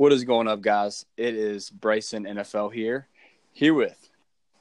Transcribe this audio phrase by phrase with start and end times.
[0.00, 1.04] What is going up, guys?
[1.18, 3.06] It is Bryson NFL here,
[3.52, 4.08] here with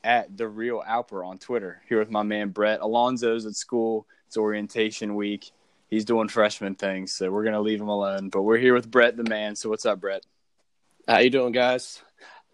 [0.03, 1.81] at the real Alper on Twitter.
[1.87, 2.81] Here with my man Brett.
[2.81, 4.05] Alonzo's at school.
[4.27, 5.51] It's orientation week.
[5.87, 8.27] He's doing freshman things, so we're gonna leave him alone.
[8.27, 9.55] But we're here with Brett, the man.
[9.55, 10.25] So what's up, Brett?
[11.07, 12.03] How you doing, guys?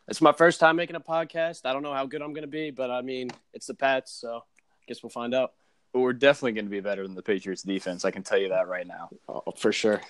[0.07, 1.61] It's my first time making a podcast.
[1.65, 4.43] I don't know how good I'm gonna be, but I mean, it's the Pats, so
[4.45, 5.53] I guess we'll find out.
[5.91, 8.05] But we're definitely going to be better than the Patriots defense.
[8.05, 9.09] I can tell you that right now.
[9.29, 10.01] Oh, for sure.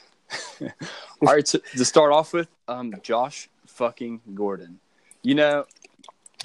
[0.61, 4.79] All right, so to start off with, um, Josh fucking Gordon.
[5.21, 5.65] You know,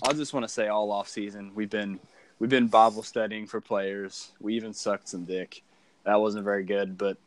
[0.03, 2.01] I just want to say all off season we've been
[2.39, 4.33] we've been Bible studying for players.
[4.41, 5.63] We even sucked some dick.
[6.05, 7.19] That wasn't very good, but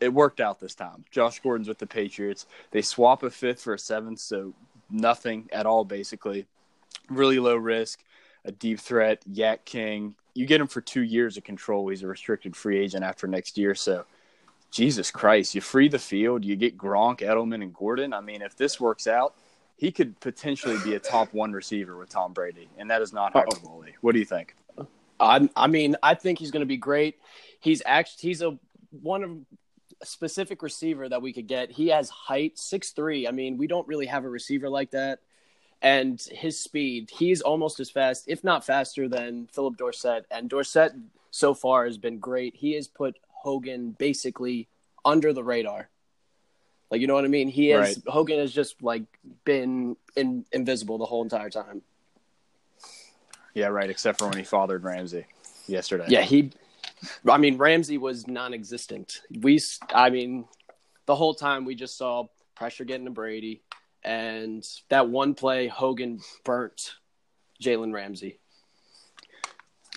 [0.00, 1.04] it worked out this time.
[1.10, 2.46] Josh Gordon's with the Patriots.
[2.70, 4.52] They swap a fifth for a seventh, so
[4.90, 6.46] nothing at all basically.
[7.08, 8.04] Really low risk,
[8.44, 10.14] a deep threat, Yak King.
[10.34, 11.88] You get him for two years of control.
[11.88, 14.04] He's a restricted free agent after next year, so
[14.72, 18.14] Jesus Christ, you free the field, you get Gronk, Edelman, and Gordon.
[18.14, 19.34] I mean, if this works out,
[19.76, 23.34] he could potentially be a top one receiver with Tom Brady, and that is not
[23.34, 23.92] hyperbole.
[24.00, 24.56] What do you think?
[25.20, 27.18] I, I mean, I think he's going to be great.
[27.60, 28.58] He's actually he's a
[29.02, 29.30] one of
[30.00, 31.70] a specific receiver that we could get.
[31.70, 33.28] He has height, six three.
[33.28, 35.18] I mean, we don't really have a receiver like that,
[35.82, 37.10] and his speed.
[37.12, 40.24] He's almost as fast, if not faster, than Phillip Dorsett.
[40.30, 40.92] And Dorsett
[41.30, 42.56] so far has been great.
[42.56, 44.68] He has put Hogan basically
[45.04, 45.88] under the radar.
[46.90, 47.48] Like you know what I mean?
[47.48, 47.96] He has Right.
[48.06, 49.02] Hogan has just like
[49.44, 51.82] been in, invisible the whole entire time.
[53.54, 53.90] Yeah, right.
[53.90, 55.26] Except for when he fathered Ramsey
[55.66, 56.06] yesterday.
[56.08, 56.52] Yeah, he.
[57.28, 59.22] I mean, Ramsey was non-existent.
[59.40, 59.60] We,
[59.92, 60.44] I mean,
[61.06, 63.62] the whole time we just saw pressure getting to Brady,
[64.04, 66.94] and that one play Hogan burnt
[67.60, 68.38] Jalen Ramsey.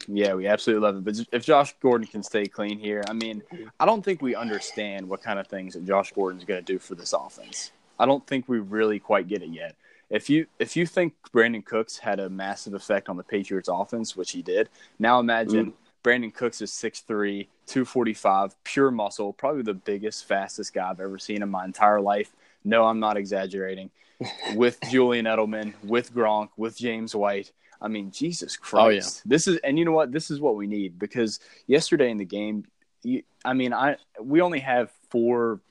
[0.07, 1.03] Yeah, we absolutely love it.
[1.03, 3.41] But if Josh Gordon can stay clean here, I mean,
[3.79, 6.79] I don't think we understand what kind of things that Josh Gordon's going to do
[6.79, 7.71] for this offense.
[7.99, 9.75] I don't think we really quite get it yet.
[10.09, 14.15] If you if you think Brandin Cooks had a massive effect on the Patriots offense,
[14.15, 14.69] which he did,
[14.99, 16.07] now imagine mm-hmm.
[16.07, 21.41] Brandin Cooks is 6'3", 245, pure muscle, probably the biggest, fastest guy I've ever seen
[21.41, 22.31] in my entire life.
[22.63, 23.89] No, I'm not exaggerating.
[24.55, 27.51] with Julian Edelman, with Gronk, with James White.
[27.81, 28.83] I mean, Jesus Christ.
[28.85, 29.21] Oh, yeah.
[29.25, 30.11] This is and you know what?
[30.11, 32.65] This is what we need because yesterday in the game,
[33.03, 35.61] you, I mean, I we only have four,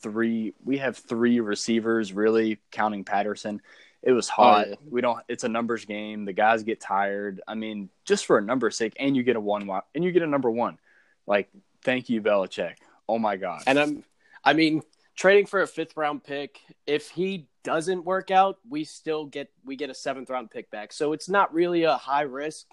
[0.00, 0.54] three.
[0.64, 3.60] We have three receivers, really counting Patterson.
[4.02, 4.68] It was oh, hot.
[4.68, 4.74] yeah.
[4.88, 5.18] We don't.
[5.28, 6.24] It's a numbers game.
[6.24, 7.40] The guys get tired.
[7.48, 10.22] I mean, just for a number's sake, and you get a one, and you get
[10.22, 10.78] a number one.
[11.26, 11.48] Like,
[11.82, 12.74] thank you, Belichick.
[13.08, 13.62] Oh my God.
[13.66, 14.04] And I'm,
[14.44, 14.82] I mean,
[15.16, 16.60] trading for a fifth round pick.
[16.86, 20.92] If he doesn't work out, we still get we get a seventh round pick back.
[20.92, 22.66] So it's not really a high risk.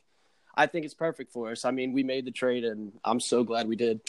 [0.56, 1.66] I think it's perfect for us.
[1.66, 4.02] I mean, we made the trade, and I'm so glad we did.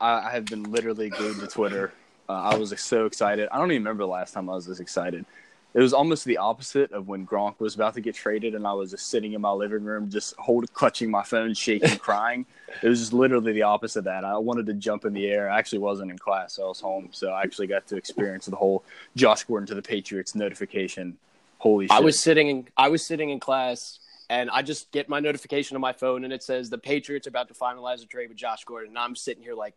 [0.00, 1.92] I, have been literally glued to Twitter.
[2.28, 3.48] Uh, I was so excited.
[3.50, 5.24] I don't even remember the last time I was this excited.
[5.72, 8.72] It was almost the opposite of when Gronk was about to get traded, and I
[8.72, 12.44] was just sitting in my living room, just hold, clutching my phone, shaking, crying.
[12.82, 14.24] It was just literally the opposite of that.
[14.24, 15.48] I wanted to jump in the air.
[15.48, 18.46] I actually wasn't in class, so I was home, so I actually got to experience
[18.46, 21.16] the whole Josh Gordon to the Patriots notification.
[21.58, 21.96] Holy shit!
[21.96, 25.76] I was sitting in I was sitting in class and I just get my notification
[25.76, 28.38] on my phone and it says the Patriots are about to finalize a trade with
[28.38, 29.74] Josh Gordon and I'm sitting here like,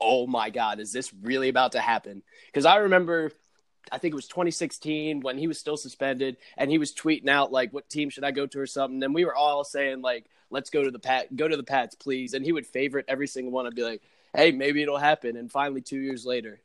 [0.00, 2.22] "Oh my god, is this really about to happen?"
[2.52, 3.30] Cuz I remember
[3.90, 7.52] I think it was 2016 when he was still suspended and he was tweeting out
[7.52, 10.26] like what team should I go to or something and we were all saying like
[10.50, 13.26] let's go to the Pat go to the Pats please and he would favorite every
[13.26, 14.02] single one and be like,
[14.34, 16.60] "Hey, maybe it'll happen." And finally 2 years later,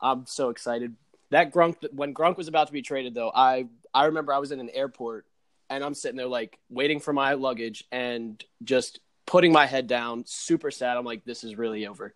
[0.00, 0.94] I'm so excited.
[1.30, 4.52] That Gronk when Gronk was about to be traded though, I I remember I was
[4.52, 5.26] in an airport
[5.70, 10.24] and I'm sitting there like waiting for my luggage and just putting my head down,
[10.26, 10.96] super sad.
[10.96, 12.14] I'm like, this is really over.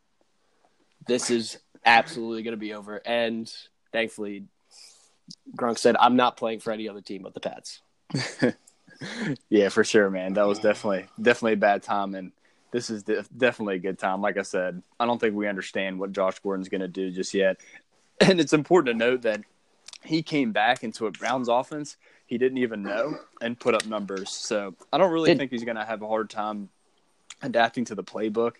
[1.06, 3.02] This is absolutely going to be over.
[3.04, 3.52] And
[3.92, 4.44] thankfully,
[5.56, 7.80] Gronk said, I'm not playing for any other team but the Pats.
[9.48, 10.34] yeah, for sure, man.
[10.34, 12.32] That was definitely definitely a bad time, and
[12.70, 14.20] this is de- definitely a good time.
[14.20, 17.32] Like I said, I don't think we understand what Josh Gordon's going to do just
[17.34, 17.58] yet,
[18.20, 19.40] and it's important to note that
[20.02, 21.96] he came back into a Browns offense
[22.32, 24.30] he didn't even know and put up numbers.
[24.30, 26.70] So I don't really Did- think he's going to have a hard time
[27.42, 28.52] adapting to the playbook.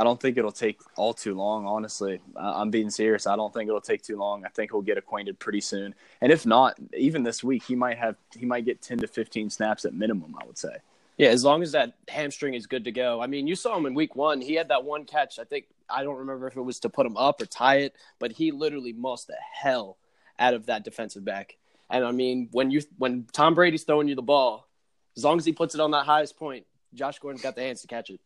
[0.00, 2.22] I don't think it'll take all too long, honestly.
[2.34, 3.26] I'm being serious.
[3.26, 4.46] I don't think it'll take too long.
[4.46, 5.94] I think he'll get acquainted pretty soon.
[6.22, 9.50] And if not, even this week, he might have he might get 10 to 15
[9.50, 10.74] snaps at minimum, I would say.
[11.18, 13.20] Yeah, as long as that hamstring is good to go.
[13.20, 14.40] I mean, you saw him in week one.
[14.40, 15.38] He had that one catch.
[15.38, 17.94] I think, I don't remember if it was to put him up or tie it,
[18.18, 19.98] but he literally mussed the hell
[20.38, 21.58] out of that defensive back.
[21.90, 24.66] And I mean, when you when Tom Brady's throwing you the ball,
[25.14, 26.64] as long as he puts it on that highest point,
[26.94, 28.18] Josh Gordon's got the hands to catch it.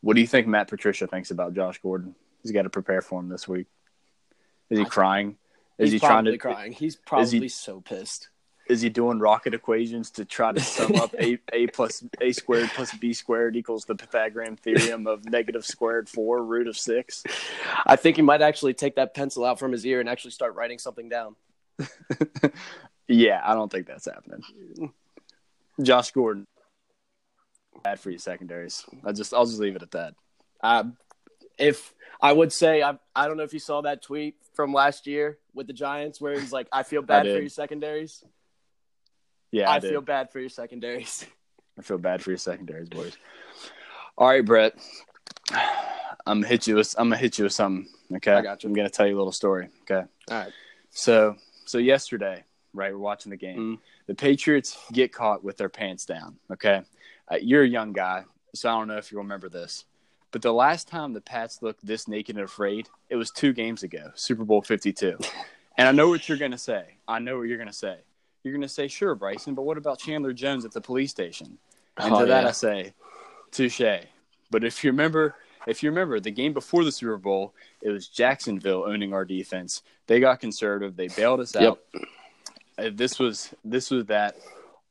[0.00, 2.14] What do you think Matt Patricia thinks about Josh Gordon?
[2.42, 3.66] He's got to prepare for him this week.
[4.70, 5.36] Is he crying?
[5.78, 6.38] Is He's he trying probably to?
[6.38, 6.72] crying.
[6.72, 8.28] He's probably he- so pissed.
[8.68, 12.68] Is he doing rocket equations to try to sum up a a plus a squared
[12.74, 17.22] plus b squared equals the Pythagorean theorem of negative squared four root of six?
[17.86, 20.56] I think he might actually take that pencil out from his ear and actually start
[20.56, 21.36] writing something down.
[23.06, 24.42] yeah, I don't think that's happening.
[24.78, 24.92] Mm.
[25.82, 26.46] Josh Gordon,
[27.82, 28.84] bad for you secondaries.
[29.04, 30.14] I just I'll just leave it at that.
[30.62, 30.84] Uh,
[31.58, 35.06] if I would say, I, I don't know if you saw that tweet from last
[35.06, 37.40] year with the Giants where he's like, I feel bad for did.
[37.40, 38.24] your secondaries.
[39.52, 41.26] Yeah, I, I feel bad for your secondaries.
[41.78, 43.16] I feel bad for your secondaries, boys.
[44.16, 44.74] All right, Brett.
[46.26, 47.86] I'm gonna hit you with I'm gonna hit you with something.
[48.16, 48.68] Okay, I got you.
[48.68, 49.68] I'm gonna tell you a little story.
[49.82, 50.52] Okay, All right.
[50.90, 51.36] so
[51.66, 52.44] so yesterday,
[52.76, 53.76] right, we're watching the game.
[53.76, 53.78] Mm.
[54.06, 56.36] The Patriots get caught with their pants down.
[56.52, 56.82] Okay,
[57.30, 58.24] uh, you're a young guy,
[58.54, 59.84] so I don't know if you remember this,
[60.30, 63.82] but the last time the Pats looked this naked and afraid, it was two games
[63.82, 65.18] ago, Super Bowl 52.
[65.78, 66.96] and I know what you're gonna say.
[67.08, 67.98] I know what you're gonna say.
[68.44, 71.58] You're gonna say, sure, Bryson, but what about Chandler Jones at the police station?
[71.98, 72.48] And Oh, to that yeah.
[72.48, 72.92] I say,
[73.50, 73.80] touche.
[74.50, 75.34] But if you remember,
[75.66, 79.82] if you remember the game before the Super Bowl, it was Jacksonville owning our defense.
[80.06, 80.94] They got conservative.
[80.96, 81.64] They bailed us Yep.
[81.72, 81.80] out.
[82.78, 84.36] Uh, this was this was that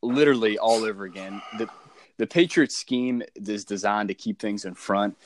[0.02, 1.42] literally all over again.
[1.58, 1.70] The
[2.18, 5.18] the Patriots scheme is designed to keep things in front.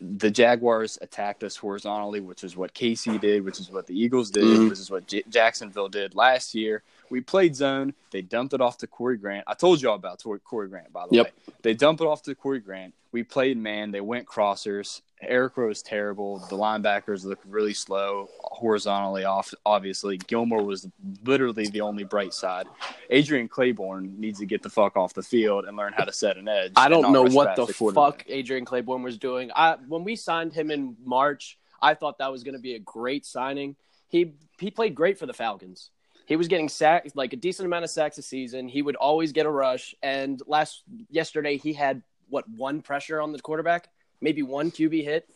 [0.00, 4.30] The Jaguars attacked us horizontally, which is what Casey did, which is what the Eagles
[4.30, 4.68] did, Mhm.
[4.70, 6.82] which is what J- Jacksonville did last year.
[7.12, 7.92] We played zone.
[8.10, 9.44] They dumped it off to Corey Grant.
[9.46, 11.26] I told y'all about Corey Grant, by the Yep.
[11.26, 11.54] way.
[11.60, 12.94] They dumped it off to Corey Grant.
[13.12, 13.90] We played man.
[13.90, 15.02] They went crossers.
[15.20, 16.38] Eric Rowe was terrible.
[16.38, 19.52] The linebackers looked really slow horizontally off.
[19.66, 20.88] Obviously, Gilmore was
[21.22, 22.66] literally the only bright side.
[23.10, 26.38] Adrian Clayborn needs to get the fuck off the field and learn how to set
[26.38, 26.72] an edge.
[26.76, 29.50] I don't know what the fuck Adrian Clayborn was doing.
[29.54, 32.78] I when we signed him in March, I thought that was going to be a
[32.78, 33.76] great signing.
[34.08, 35.90] He he played great for the Falcons.
[36.26, 38.68] He was getting sacked like a decent amount of sacks a season.
[38.68, 39.94] He would always get a rush.
[40.02, 43.88] And last yesterday he had what one pressure on the quarterback,
[44.20, 45.28] maybe one QB hit.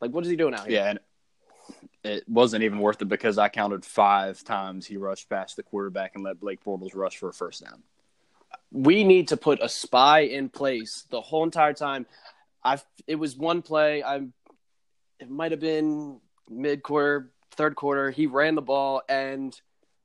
[0.00, 0.78] Like what is he doing out here?
[0.78, 1.00] Yeah, and
[2.04, 6.12] it wasn't even worth it because I counted five times he rushed past the quarterback
[6.14, 7.82] and let Blake Bortles rush for a first down.
[8.70, 12.06] we need to put a spy in place the whole entire time.
[12.64, 14.02] I it was one play.
[14.02, 14.22] I
[15.18, 16.20] it might have been
[16.50, 18.10] mid quarter, third quarter.
[18.10, 19.58] He ran the ball and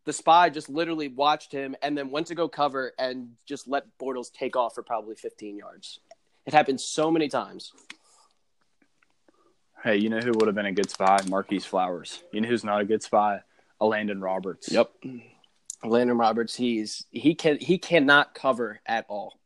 [0.06, 3.86] the spy just literally watched him and then went to go cover and just let
[4.00, 6.00] Bortles take off for probably 15 yards.
[6.46, 7.74] It happened so many times.
[9.84, 11.20] Hey, you know who would have been a good spy?
[11.28, 12.24] Marquis Flowers.
[12.32, 13.42] You know who's not a good spy?
[13.82, 14.72] Elandon Roberts.
[14.72, 14.90] Yep.
[15.84, 19.37] Landon Roberts, he's he can he cannot cover at all.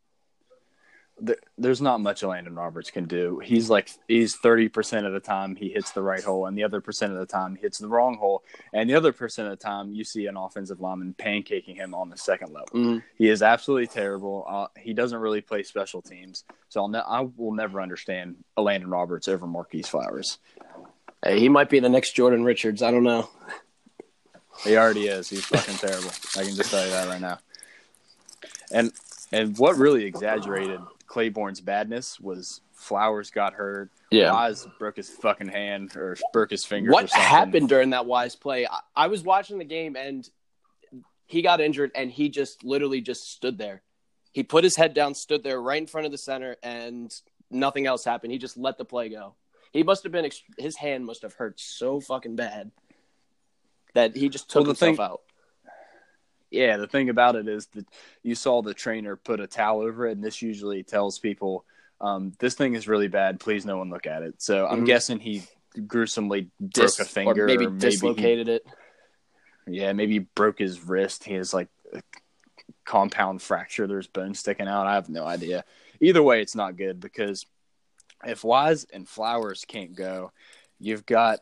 [1.26, 3.40] Th- There's not much Landon Roberts can do.
[3.44, 6.64] He's like he's thirty percent of the time he hits the right hole, and the
[6.64, 9.58] other percent of the time he hits the wrong hole, and the other percent of
[9.58, 12.70] the time you see an offensive lineman pancaking him on the second level.
[12.74, 13.04] Mhm.
[13.16, 14.46] He is absolutely terrible.
[14.50, 18.92] Uh, he doesn't really play special teams, so I'll ne- I will never understand Elandon
[18.92, 20.40] Roberts over Marquis Flowers.
[21.24, 22.82] Hey, he might be the next Jordan Richards.
[22.82, 23.30] I don't know.
[24.66, 25.30] He already is.
[25.30, 26.12] He's fucking terrible.
[26.38, 27.40] I can just tell you that right now.
[28.72, 28.92] And
[29.32, 30.80] and what really exaggerated
[31.12, 33.92] Clayborn's badness was Flowers got hurt.
[34.12, 34.32] Yeah.
[34.32, 36.90] Wise broke his fucking hand or broke his finger.
[36.92, 37.28] What something.
[37.28, 38.66] happened during that wise play?
[38.66, 40.28] I, I was watching the game and
[41.26, 43.82] he got injured and he just literally just stood there.
[44.32, 47.14] He put his head down, stood there right in front of the center, and
[47.50, 48.32] nothing else happened.
[48.32, 49.36] He just let the play go.
[49.74, 52.72] He must have been ex- his hand must have hurt so fucking bad
[53.94, 55.22] that he just took Well, the himself thing- out.
[56.52, 57.88] Yeah, the thing about it is that
[58.24, 61.66] you saw the trainer put a towel over it, and this usually tells people
[62.02, 63.40] um, this thing is really bad.
[63.40, 64.42] Please, no one look at it.
[64.42, 64.86] So I'm Mhm.
[64.88, 65.44] guessing he
[65.86, 68.66] gruesomely Dis- broke a finger, or maybe he- dislocated it.
[69.68, 71.24] Yeah, maybe he broke his wrist.
[71.24, 72.02] He has like a
[72.86, 73.86] compound fracture.
[73.86, 74.88] There's bone sticking out.
[74.88, 75.64] I have no idea.
[76.02, 77.46] Either way, it's not good because
[78.26, 80.32] if Wise and Flowers can't go,
[80.80, 81.40] you've got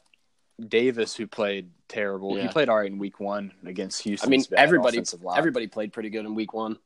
[0.60, 2.36] Davis who played terrible.
[2.38, 4.27] He played all right in week one against Houston.
[4.27, 5.03] I mean, everybody
[5.36, 6.77] everybody played pretty good in week one.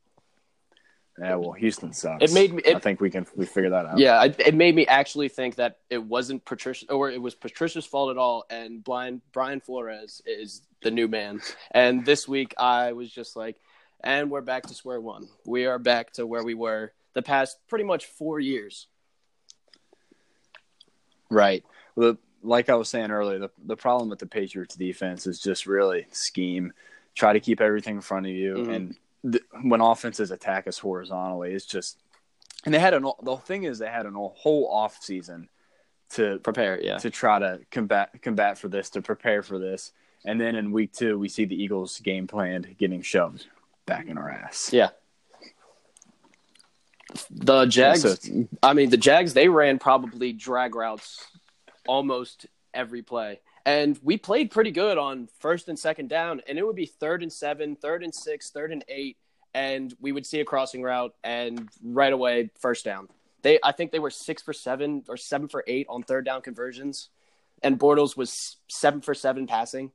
[1.19, 2.24] Yeah, well, Houston sucks.
[2.24, 4.00] It made me- it- I think we can we figure that out.
[4.00, 7.86] Yeah, it, it made me actually think that it wasn't Patricia or it was Patricia's
[7.86, 11.39] fault at all, and Brian Brian Flores is the new man.
[11.69, 13.57] And this week, I was just like,
[14.03, 15.27] and we're back to square one.
[15.45, 18.88] We are back to where we were the past pretty much four years.
[21.29, 21.63] Right.
[21.95, 25.66] Well, like I was saying earlier, the the problem with the Patriots defense is just
[25.66, 26.74] really scheme.
[27.16, 28.76] Try to keep everything in front of you, Mhm.
[28.76, 28.96] and
[29.32, 31.98] th- when offenses attack us horizontally, it's just.
[32.66, 35.50] And they had an the thing is they had an whole off season
[36.12, 36.98] to Prepare, yeah.
[37.00, 39.92] to try to combat combat for this, to prepare for this.
[40.26, 43.48] And then in week two, we see the Eagles' game plan getting shoved
[43.86, 44.70] back in our ass.
[44.72, 44.90] Yeah.
[47.30, 51.28] The Jags, so- I mean, the Jags, they ran probably drag routes
[51.88, 53.40] almost every play.
[53.66, 57.24] And we played pretty good on first and second down, and it would be third
[57.24, 59.18] and seven, third and six, third and eight,
[59.54, 63.08] and we would see a crossing route, and right away, first down.
[63.42, 66.42] They, I think they were six for seven or seven for eight on third down
[66.42, 67.10] conversions,
[67.62, 69.92] and Bortles was seven for seven passing.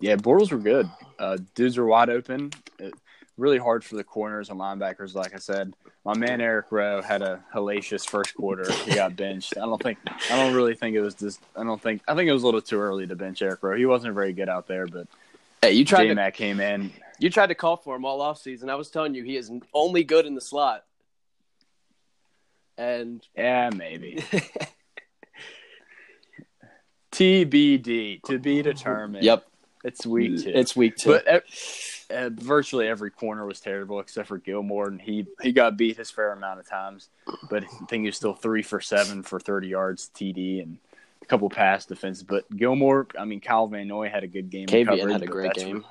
[0.00, 0.88] Yeah, Bortles were good.
[1.18, 2.50] Uh, dudes were wide open.
[3.40, 5.14] Really hard for the corners and linebackers.
[5.14, 5.72] Like I said,
[6.04, 8.70] my man Eric Rowe had a hellacious first quarter.
[8.84, 9.56] He got benched.
[9.56, 9.98] I don't think.
[10.30, 11.40] I don't really think it was just.
[11.56, 12.02] I don't think.
[12.06, 13.78] I think it was a little too early to bench Eric Rowe.
[13.78, 15.08] He wasn't very good out there, but
[15.62, 16.92] Hey, you tried J to Mac came in.
[17.18, 18.68] You tried to call for him all offseason.
[18.68, 20.84] I was telling you he is only good in the slot.
[22.76, 24.22] And Yeah, maybe.
[27.12, 29.24] TBD to be determined.
[29.24, 29.46] yep,
[29.84, 30.52] it's week two.
[30.54, 31.10] it's week two.
[31.10, 31.40] But uh,
[32.10, 36.10] uh, virtually every corner was terrible except for Gilmore, and he he got beat his
[36.10, 37.08] fair amount of times.
[37.48, 40.78] But I think he was still three for seven for thirty yards TD and
[41.22, 42.22] a couple pass defenses.
[42.22, 44.66] But Gilmore, I mean, Kyle Van Noy had a good game.
[44.66, 45.84] KVN coverage, had a but great game.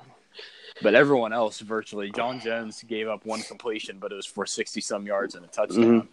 [0.82, 4.80] But everyone else, virtually, John Jones gave up one completion, but it was for sixty
[4.80, 6.08] some yards and a touchdown.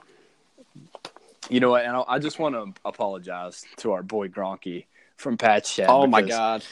[1.49, 1.85] You know what?
[1.85, 4.85] And I I just want to apologize to our boy Gronky
[5.15, 5.89] from Patch Chat.
[5.89, 6.63] Oh my god.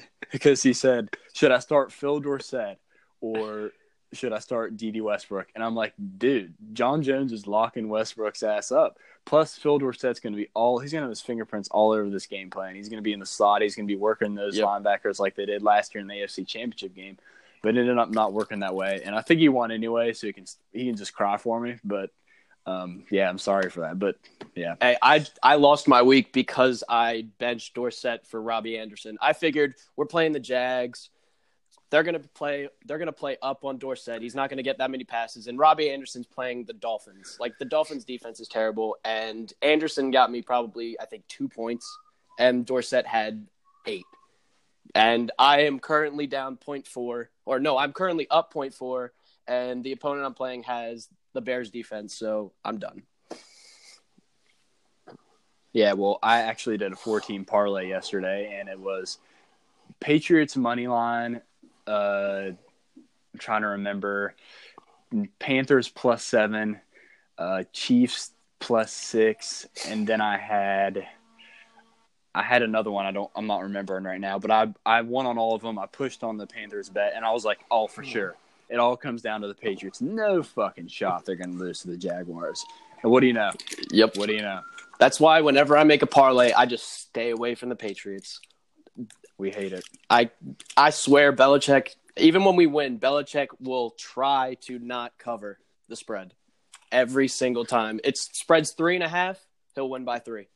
[0.32, 2.78] because he said, "Should I start Phil Dorsett
[3.20, 3.70] or
[4.12, 8.72] should I start Dede Westbrook?" And I'm like, "Dude, John Jones is locking Westbrook's ass
[8.72, 8.98] up.
[9.24, 12.08] Plus, Phil Dorsett's going to be all he's going to have his fingerprints all over
[12.08, 12.76] this game plan.
[12.76, 13.62] He's going to be in the slot.
[13.62, 14.66] He's going to be working those Yep.
[14.66, 17.18] linebackers like they did last year in the AFC Championship game."
[17.62, 20.26] But it ended up not working that way, and I think he won anyway, so
[20.28, 21.76] he can he can just cry for me.
[21.82, 22.10] But
[22.66, 23.98] um, yeah, I'm sorry for that.
[23.98, 24.16] But
[24.54, 29.16] yeah, Hey, I I lost my week because I benched Dorsett for Robbie Anderson.
[29.20, 31.10] I figured we're playing the Jags.
[31.90, 32.68] They're gonna play.
[32.84, 34.20] They're gonna play up on Dorsett.
[34.20, 35.46] He's not gonna get that many passes.
[35.46, 37.36] And Robbie Anderson's playing the Dolphins.
[37.38, 38.96] Like the Dolphins' defense is terrible.
[39.04, 41.86] And Anderson got me probably I think two points,
[42.38, 43.46] and Dorsett had
[43.86, 44.04] eight.
[44.94, 49.12] And I am currently down four, or no, I'm currently up four,
[49.46, 53.02] and the opponent I'm playing has the Bears defense, so I'm done.
[55.72, 59.18] Yeah, well, I actually did a four team parlay yesterday, and it was
[60.00, 61.42] Patriots money line.
[61.86, 64.34] Uh, I'm trying to remember
[65.38, 66.80] Panthers plus seven,
[67.36, 71.06] uh, Chiefs plus six, and then I had
[72.34, 73.06] I had another one.
[73.06, 73.30] I don't.
[73.36, 75.78] I'm not remembering right now, but I I won on all of them.
[75.78, 78.36] I pushed on the Panthers bet, and I was like, oh for sure.
[78.68, 80.00] It all comes down to the Patriots.
[80.00, 82.64] No fucking shot they're going to lose to the Jaguars.
[83.02, 83.52] And what do you know?
[83.92, 84.16] Yep.
[84.16, 84.60] What do you know?
[84.98, 88.40] That's why whenever I make a parlay, I just stay away from the Patriots.
[89.38, 89.84] We hate it.
[90.08, 90.30] I
[90.76, 95.58] I swear Belichick, even when we win, Belichick will try to not cover
[95.88, 96.32] the spread
[96.90, 98.00] every single time.
[98.04, 99.38] It's spreads three and a half,
[99.74, 100.48] he'll win by three.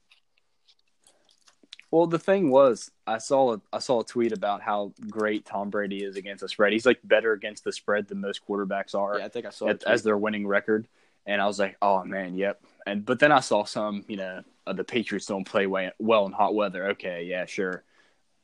[1.90, 5.70] Well, the thing was, I saw a I saw a tweet about how great Tom
[5.70, 6.72] Brady is against the spread.
[6.72, 9.68] He's like better against the spread than most quarterbacks are Yeah, I think I saw
[9.68, 10.86] at, as their winning record.
[11.26, 12.62] And I was like, oh man, yep.
[12.86, 16.26] And but then I saw some, you know, uh, the Patriots don't play way, well
[16.26, 16.90] in hot weather.
[16.90, 17.82] Okay, yeah, sure.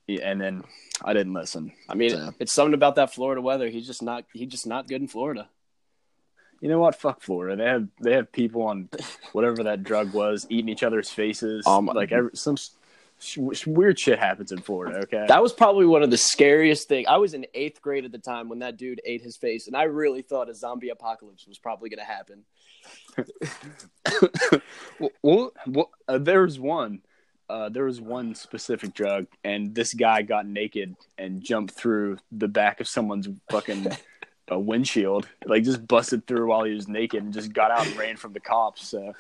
[0.08, 0.64] Yeah, and then
[1.04, 1.72] I didn't listen.
[1.88, 3.68] I mean, So- it's something about that Florida weather.
[3.68, 5.48] He's just not he's just not good in Florida.
[6.60, 6.96] You know what?
[6.96, 7.56] Fuck Florida.
[7.56, 8.88] They have they have people on
[9.32, 11.66] whatever that drug was eating each other's faces.
[11.66, 12.56] Um, like every, some
[13.66, 14.99] weird shit happens in Florida.
[14.99, 15.25] Okay.
[15.26, 17.06] That was probably one of the scariest things.
[17.08, 19.76] I was in eighth grade at the time when that dude ate his face, and
[19.76, 22.44] I really thought a zombie apocalypse was probably going to happen.
[25.23, 27.00] well, well, uh, there was one.
[27.49, 32.49] Uh, there was one specific drug, and this guy got naked and jumped through the
[32.49, 33.87] back of someone's fucking
[34.52, 37.96] uh, windshield, like just busted through while he was naked, and just got out and
[37.96, 38.88] ran from the cops.
[38.88, 39.12] So,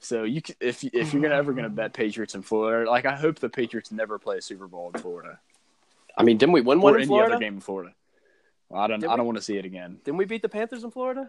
[0.00, 1.74] so you c- if if you're gonna ever gonna um.
[1.74, 5.00] bet Patriots in Florida, like I hope the Patriots never play a Super Bowl in
[5.00, 5.38] Florida
[6.18, 7.34] I mean, didn't we win or one in any Florida?
[7.34, 7.94] other game in Florida.
[8.68, 9.00] Well, I don't.
[9.00, 9.98] Did I don't want to see it again.
[10.04, 11.28] Didn't we beat the Panthers in Florida?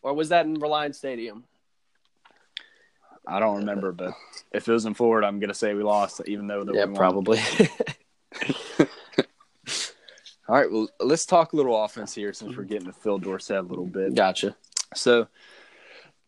[0.00, 1.44] Or was that in Reliant Stadium?
[3.26, 4.14] I don't remember, but
[4.52, 6.94] if it was in Florida, I'm gonna say we lost, even though that Yeah, we
[6.94, 7.40] probably.
[10.48, 13.58] All right, well, let's talk a little offense here since we're getting to Phil Dorsett
[13.58, 14.14] a little bit.
[14.14, 14.56] gotcha.
[14.94, 15.28] So,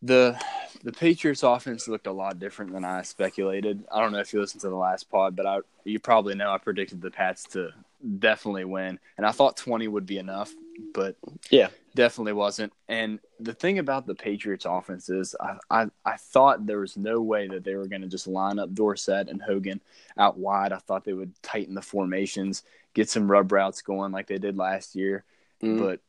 [0.04, 0.38] the
[0.82, 3.84] the Patriots offense looked a lot different than I speculated.
[3.90, 6.50] I don't know if you listened to the last pod, but I you probably know
[6.52, 7.70] I predicted the Pats to
[8.18, 10.52] definitely win, and I thought 20 would be enough,
[10.92, 11.16] but
[11.50, 11.68] Yeah.
[11.94, 12.72] Definitely wasn't.
[12.88, 17.22] And the thing about the Patriots offense is I, I, I thought there was no
[17.22, 19.80] way that they were going to just line up Dorsett and Hogan
[20.18, 20.72] out wide.
[20.72, 24.58] I thought they would tighten the formations, get some rub routes going like they did
[24.58, 25.22] last year.
[25.62, 25.78] Mhm.
[25.78, 26.00] But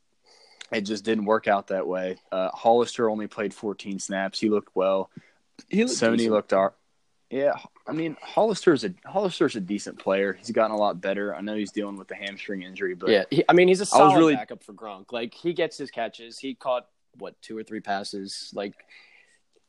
[0.72, 2.18] it just didn't work out that way.
[2.32, 4.40] Uh, Hollister only played 14 snaps.
[4.40, 5.10] He looked well.
[5.70, 6.34] He looked Sony decent.
[6.34, 6.74] looked all
[7.30, 7.54] Yeah,
[7.88, 10.34] I mean Hollister's a Hollister's a decent player.
[10.34, 11.34] He's gotten a lot better.
[11.36, 13.86] I know he's dealing with the hamstring injury, but yeah, he, I mean he's a
[13.86, 15.12] solid really- backup for Gronk.
[15.12, 16.38] Like he gets his catches.
[16.40, 18.52] He caught what two or three passes.
[18.54, 18.74] Like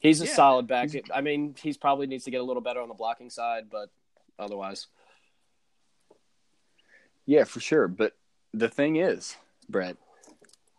[0.01, 0.91] he's a Yeah, solid back.
[1.15, 3.91] I mean he's probably needs to get a little better on the blocking side, but
[4.39, 4.89] otherwise,
[7.27, 7.89] yeah, for sure.
[7.89, 8.17] But
[8.53, 9.37] the thing is,
[9.69, 9.97] Brett,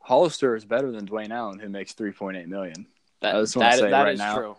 [0.08, 2.88] Hollister is better than Dwayne Allen, who makes 3.8 million.
[3.20, 4.56] that, I just wanna say that right is now- true.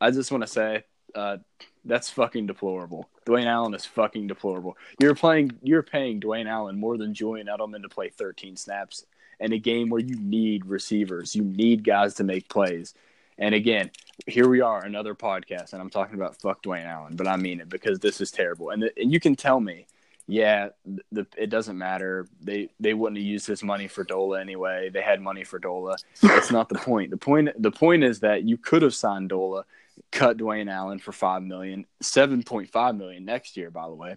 [0.00, 0.82] I just want to say
[1.14, 1.36] uh,
[1.84, 3.08] that's fucking deplorable.
[3.26, 4.76] Dwayne Allen is fucking deplorable.
[4.98, 9.04] You're playing, you're paying Dwayne Allen more than Julian Edelman to play 13 snaps
[9.38, 12.94] in a game where you need receivers, you need guys to make plays.
[13.38, 13.90] And again,
[14.26, 17.60] here we are, another podcast, and I'm talking about fuck Dwayne Allen, but I mean
[17.60, 18.70] it because this is terrible.
[18.70, 19.86] And the, and you can tell me,
[20.30, 20.68] yeah,
[21.12, 22.26] the, it doesn't matter.
[22.40, 24.88] They they wouldn't have used this money for Dola anyway.
[24.90, 25.96] They had money for Dola.
[26.22, 27.10] That's not the point.
[27.10, 29.64] The point the point is that you could have signed Dola,
[30.12, 34.16] cut Dwayne Allen for five million, seven point five million next year, by the way.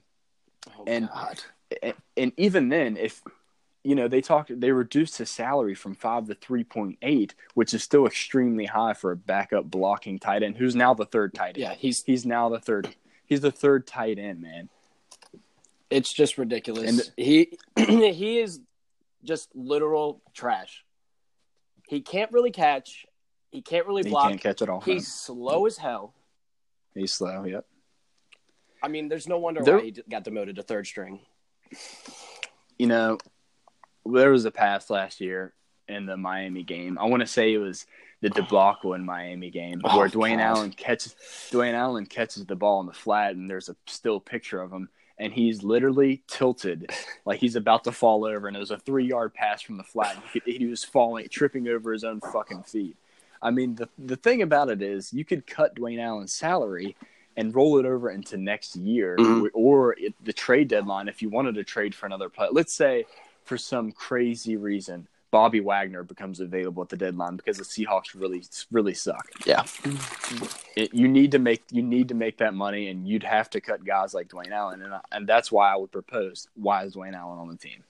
[0.77, 1.39] Oh, And- God.
[1.81, 3.23] And, and even then, if
[3.83, 7.73] you know they talked, they reduced his salary from five to three point eight, which
[7.73, 11.55] is still extremely high for a backup blocking tight end, who's now the third tight
[11.55, 11.57] end.
[11.57, 12.95] yeah, he's he's now the third.
[13.25, 14.69] He's the third tight end, man.
[15.93, 16.89] It's just ridiculous.
[16.89, 18.59] And- he he is
[19.23, 20.83] just literal trash.
[21.87, 23.05] He can't really catch.
[23.51, 24.25] He can't really block.
[24.25, 24.81] He can't catch it all.
[24.81, 26.13] He's slow as hell.
[26.95, 27.43] he's slow.
[27.45, 27.65] Yep.
[28.81, 31.19] I mean, there's no wonder There- why he got demoted to third string.
[32.77, 33.17] you know,
[34.05, 35.53] there was a pass last year
[35.87, 36.97] in the Miami game.
[36.97, 37.85] I want to say it was
[38.21, 40.43] the debacle in Miami game Oh, where Dwayne God.
[40.57, 41.15] Allen catches
[41.51, 44.89] Dwayne Allen catches the ball in the flat, and there's a still picture of him,
[45.19, 46.91] and he's literally tilted
[47.25, 49.83] like he's about to fall over, and it was a three yard pass from the
[49.83, 50.15] flat.
[50.15, 52.97] And he, he was falling, tripping over his own fucking feet.
[53.41, 56.95] I mean, the the thing about it is, you could cut Dwayne Allen's salary
[57.35, 59.49] and roll it over into next year Mhm.
[59.53, 62.49] or at the trade deadline if you wanted to trade for another player.
[62.51, 63.05] Let's say
[63.43, 68.43] for some crazy reason Bobby Wagner becomes available at the deadline because the Seahawks really
[68.69, 69.31] really suck.
[69.47, 69.63] Yeah.
[70.75, 73.59] It, you need to make you need to make that money and you'd have to
[73.59, 76.93] cut guys like Dwayne Allen and I- and that's why I would propose why is
[76.95, 77.83] Dwayne Allen on the team?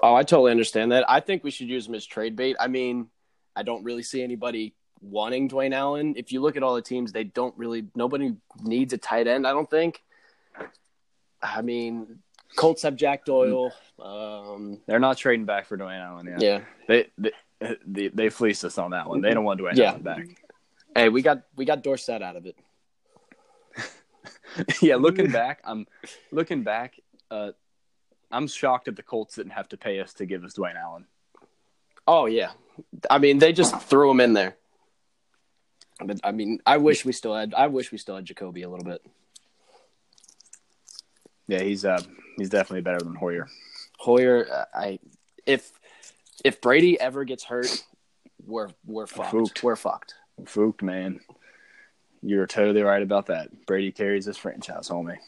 [0.00, 1.08] Oh, I totally understand that.
[1.08, 2.56] I think we should use him as trade bait.
[2.60, 3.08] I mean,
[3.56, 6.12] I don't really see anybody wanting Dwayne Allen.
[6.18, 7.86] If you look at all the teams, they don't really.
[7.94, 9.46] Nobody needs a tight end.
[9.46, 10.02] I don't think.
[11.42, 12.18] I mean,
[12.56, 13.72] Colts have Jack Doyle.
[14.02, 16.26] Um, They're not trading back for Dwayne Allen.
[16.26, 16.60] Yeah, yeah.
[16.86, 17.32] They, they
[17.86, 19.20] they they fleeced us on that one.
[19.20, 19.90] They don't want Dwayne Yeah.
[19.90, 20.26] Allen back.
[20.94, 22.56] Hey, we got we got Dorsett out of it.
[24.82, 25.86] yeah, looking back, I'm
[26.32, 26.94] looking back.
[27.30, 27.50] Uh,
[28.30, 31.06] I'm shocked that the Colts didn't have to pay us to give us Dwayne Allen.
[32.06, 32.52] Oh yeah.
[33.10, 34.56] I mean, they just threw him in there.
[36.04, 37.54] But I mean, I wish we still had.
[37.54, 39.04] I wish we still had Jacoby a little bit.
[41.48, 42.00] Yeah, he's uh
[42.38, 43.48] he's definitely better than Hoyer.
[43.98, 44.98] Hoyer, uh, I
[45.46, 45.72] if
[46.44, 47.84] if Brady ever gets hurt,
[48.46, 49.32] we're we're fucked.
[49.32, 49.62] Fucked.
[49.62, 50.14] We're fucked.
[50.46, 51.20] Fooked, man.
[52.22, 53.66] You're totally right about that.
[53.66, 55.18] Brady carries this franchise, homie.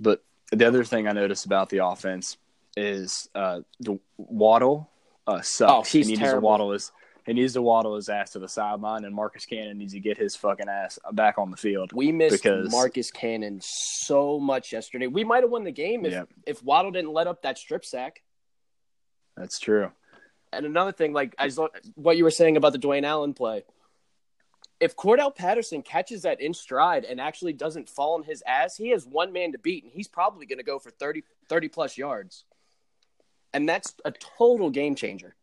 [0.00, 2.36] But the other thing I noticed about the offense
[2.76, 4.88] is uh, the Waddle
[5.26, 5.72] uh, sucks.
[5.72, 6.48] Oh, he's he needs terrible.
[6.48, 6.90] waddle his
[7.28, 10.16] he needs to waddle his ass to the sideline, and Marcus Cannon needs to get
[10.18, 11.92] his fucking ass back on the field.
[11.92, 15.06] We missed Because- Marcus Cannon so much yesterday.
[15.06, 16.24] We might have won the game if Yeah.
[16.46, 18.22] if Waddle didn't let up that strip sack.
[19.36, 19.92] That's true.
[20.52, 23.64] And another thing, like I saw what you were saying about the Dwayne Allen play.
[24.80, 28.90] If Cordarrelle Patterson catches that in stride and actually doesn't fall on his ass, he
[28.90, 31.98] has one man to beat, and he's probably going to go for 30, 30 plus
[31.98, 32.44] yards.
[33.52, 35.34] And that's a total game changer.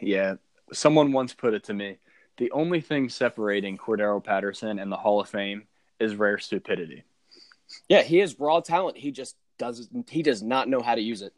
[0.00, 0.36] Yeah,
[0.72, 1.98] someone once put it to me:
[2.36, 5.66] the only thing separating Cordarrelle Patterson and the Hall of Fame
[5.98, 7.04] is rare stupidity.
[7.88, 8.96] Yeah, he has raw talent.
[8.96, 11.32] He just does he does not know how to use it.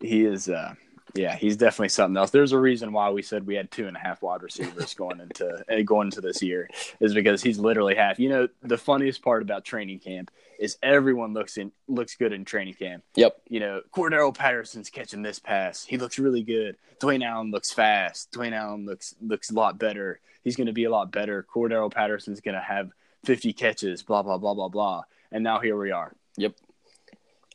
[0.00, 0.74] He is, uh,
[1.14, 2.30] yeah, he's definitely something else.
[2.30, 5.20] There's a reason why we said we had two and a half wide receivers going
[5.20, 8.18] into uh, going into this year is because he's literally half.
[8.18, 12.44] You know, the funniest part about training camp is everyone looks in looks good in
[12.44, 13.04] training camp.
[13.14, 13.40] Yep.
[13.48, 15.84] You know, Cordarrelle Patterson's catching this pass.
[15.84, 16.76] He looks really good.
[17.00, 18.32] Dwayne Allen looks fast.
[18.32, 20.20] Dwayne Allen looks looks a lot better.
[20.42, 21.46] He's going to be a lot better.
[21.54, 22.90] Cordarrelle Patterson's going to have
[23.24, 24.02] 50 catches.
[24.02, 25.02] Blah blah blah blah blah.
[25.30, 26.12] And now here we are.
[26.38, 26.56] Yep.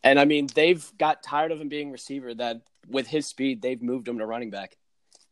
[0.02, 2.34] And I mean, they've got tired of him being receiver.
[2.34, 4.78] That with his speed, they've moved him to running back.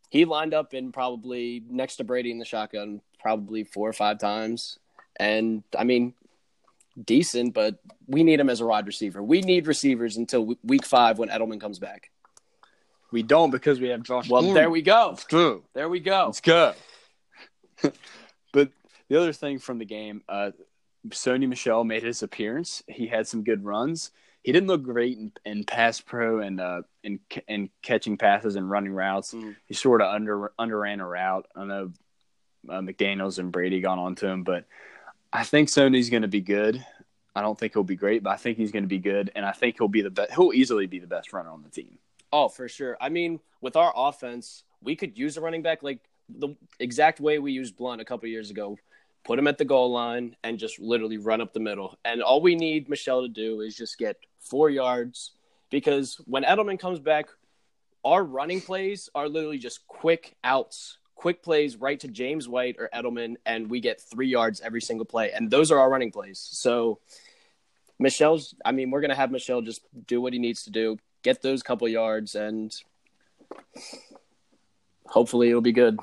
[0.10, 4.19] He lined up in probably next to Brady in the shotgun probably four or five
[4.19, 4.79] times,
[5.19, 6.13] and I mean,
[7.03, 7.53] decent.
[7.53, 9.21] But we need him as a wide receiver.
[9.21, 12.10] We need receivers until week five when Edelman comes back.
[13.12, 14.29] We don't because we have Josh.
[14.29, 15.10] Well, there we go.
[15.10, 15.63] Let's go.
[15.73, 16.25] There we go.
[16.25, 16.73] Let's go.
[18.51, 18.71] but
[19.07, 20.51] the other thing from the game, uh,
[21.10, 22.83] Sony Michel made his appearance.
[22.88, 24.12] He had some good runs.
[24.47, 28.69] He didn't look great in, in pass pro and uh, in in catching passes and
[28.69, 29.33] running routes.
[29.33, 29.57] Mm.
[29.65, 31.45] He sort of under underran a route.
[31.53, 31.91] I know
[32.69, 34.63] uh, McDaniels and Brady gone on to him, but
[35.33, 36.81] I think Sony's going to be good.
[37.36, 39.45] I don't think he'll be great, but I think he's going to be good, and
[39.45, 40.31] I think he'll be the best.
[40.31, 41.97] He'll easily be the best runner on the team.
[42.31, 42.95] Oh, for sure.
[43.01, 47.38] I mean, with our offense, we could use a running back like the exact way
[47.39, 48.77] we used Blunt a couple years ago.
[49.27, 51.99] Put him at the goal line and just literally run up the middle.
[52.05, 55.33] And all we need Michel to do is just get four yards
[55.69, 57.27] because when Edelman comes back,
[58.05, 62.89] our running plays are literally just quick outs, quick plays right to James White or
[62.93, 65.33] Edelman, and we get three yards every single play.
[65.33, 66.39] And those are our running plays.
[66.39, 66.99] So
[67.99, 70.97] Michel's, I mean, we're going to have Michel just do what he needs to do,
[71.21, 72.73] get those couple yards, and
[75.05, 75.99] hopefully it'll be good.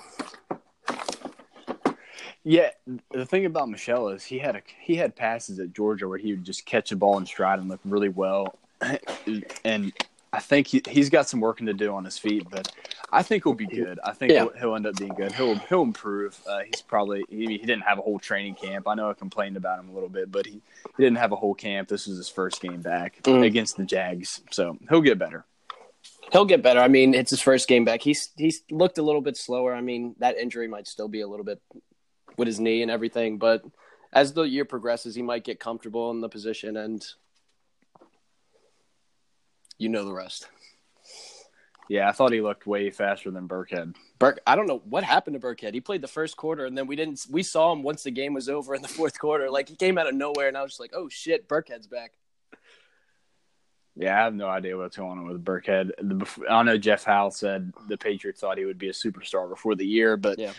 [2.45, 2.71] Yeah,
[3.11, 6.33] the thing about Michel is he had a he had passes at Georgia where he
[6.33, 8.59] would just catch a ball in stride and look really well,
[9.65, 9.93] and
[10.31, 12.71] I think he he's got some working to do on his feet, but
[13.11, 13.99] I think he'll be good.
[14.05, 14.41] I think yeah.
[14.41, 15.33] he'll, he'll, end up being good.
[15.33, 16.39] He'll he'll improve.
[16.47, 18.89] Uh, he's probably he, he, didn't have a whole training camp.
[18.89, 20.61] I know I complained about him a little bit, but he,
[20.97, 21.89] he didn't have a whole camp.
[21.89, 23.45] This was his first game back mm.
[23.45, 25.45] against the Jags, so he'll get better.
[26.33, 26.81] He'll get better.
[26.81, 28.03] I mean, it's his first game back.
[28.03, 29.73] He's he's looked a little bit slower.
[29.73, 31.63] I mean, that injury might still be a little bit
[32.37, 33.65] with his knee and everything, but
[34.13, 37.05] as the year progresses, he might get comfortable in the position, and
[39.77, 40.47] you know the rest.
[41.89, 43.95] Yeah, I thought he looked way faster than Burkhead.
[44.19, 45.75] Burke, I don't know what happened to Burkhead.
[45.75, 47.27] He played the first quarter, and then we didn't.
[47.29, 49.51] We saw him once the game was over in the fourth quarter.
[49.51, 52.13] Like he came out of nowhere, and I was just like, "Oh shit, Burkhead's back."
[53.97, 55.91] Yeah, I have no idea what's going on with Burkhead.
[56.49, 59.87] I know Jeff Howe said the Patriots thought he would be a superstar before the
[59.87, 60.53] year, but yeah.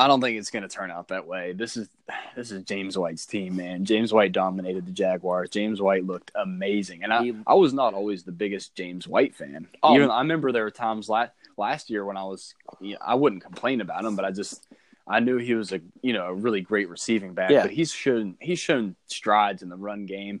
[0.00, 1.52] I don't think it's going to turn out that way.
[1.52, 1.88] This is
[2.34, 3.84] this is James White's team, man.
[3.84, 5.50] James White dominated the Jaguars.
[5.50, 9.68] James White looked amazing, and I, I was not always the biggest James White fan.
[9.82, 9.94] Oh.
[9.94, 13.14] Even I remember there were times last last year when I was, you know, I
[13.14, 14.66] wouldn't complain about him, but I just
[15.06, 17.50] I knew he was a you know a really great receiving back.
[17.50, 17.62] Yeah.
[17.62, 20.40] But he's shown he's shown strides in the run game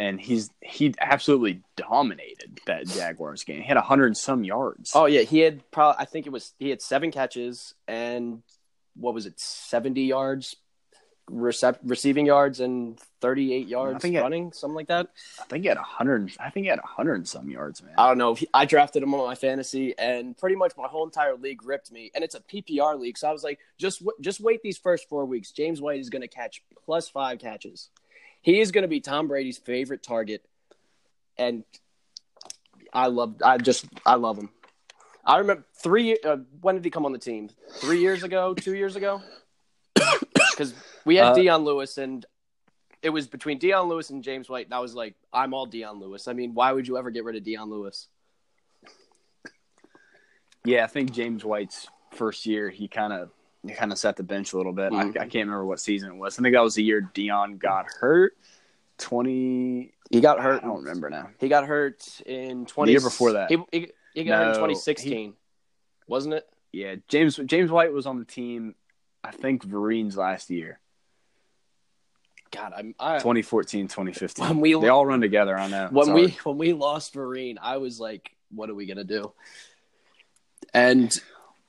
[0.00, 3.60] and he's he absolutely dominated that Jaguars game.
[3.60, 4.92] He had a hundred and some yards.
[4.94, 8.42] Oh yeah, he had probably I think it was he had seven catches and
[8.94, 10.56] what was it seventy yards
[11.30, 15.08] recept, receiving yards and thirty eight yards running had, something like that.
[15.40, 16.32] I think he had a hundred.
[16.40, 17.94] I think he had a hundred and some yards, man.
[17.96, 18.36] I don't know.
[18.52, 22.10] I drafted him on my fantasy, and pretty much my whole entire league ripped me.
[22.14, 25.24] And it's a PPR league, so I was like, just just wait these first four
[25.24, 25.52] weeks.
[25.52, 27.90] James White is going to catch plus five catches.
[28.42, 30.44] He is going to be Tom Brady's favorite target,
[31.38, 31.64] and
[32.92, 33.36] I love.
[33.44, 34.50] I just I love him.
[35.30, 36.18] I remember three.
[36.18, 37.50] Uh, when did he come on the team?
[37.74, 39.22] Three years ago, two years ago.
[40.50, 40.74] Because
[41.06, 42.26] we had uh, Dion Lewis, and
[43.02, 44.66] it was between Dion Lewis and James White.
[44.66, 46.28] And I was like, I'm all Dion Lewis.
[46.28, 48.08] I mean, why would you ever get rid of Dion Lewis?
[50.66, 53.30] Yeah, I think James White's first year, he kind of
[53.66, 54.92] he kind of set the bench a little bit.
[54.92, 55.18] Mm-hmm.
[55.18, 56.38] I, I, can't remember what season it was.
[56.38, 58.36] I think that was the year Dion got hurt.
[58.98, 59.94] Twenty.
[60.10, 60.62] He got hurt.
[60.62, 61.30] I don't remember now.
[61.38, 62.90] He got hurt in twenty.
[62.90, 63.50] The year before that.
[63.50, 65.34] He, he, he got no, in twenty sixteen,
[66.06, 66.48] wasn't it?
[66.72, 68.74] Yeah, James James White was on the team.
[69.22, 70.80] I think Vereen's last year.
[72.50, 74.44] God, I'm I, 2014, 2015.
[74.44, 75.56] When we, they all run together.
[75.56, 75.88] I know.
[75.90, 79.32] When we when we lost Vereen, I was like, "What are we gonna do?"
[80.74, 81.12] And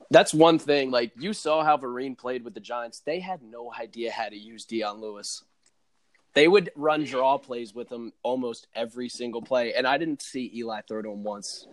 [0.10, 0.92] that's one thing.
[0.92, 3.02] Like you saw how Vereen played with the Giants.
[3.06, 5.44] They had no idea how to use Dion Lewis.
[6.34, 10.52] They would run draw plays with him almost every single play, and I didn't see
[10.56, 11.68] Eli throw to him once.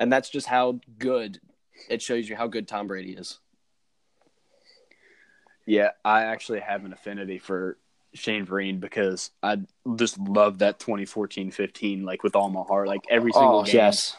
[0.00, 1.40] And that's just how good
[1.88, 3.38] it shows you how good Tom Brady is.
[5.66, 7.76] Yeah, I actually have an affinity for
[8.14, 9.58] Shane Vereen because I
[9.96, 13.76] just love that 2014-15 like with all my heart, like every single oh, game.
[13.76, 14.16] Yes.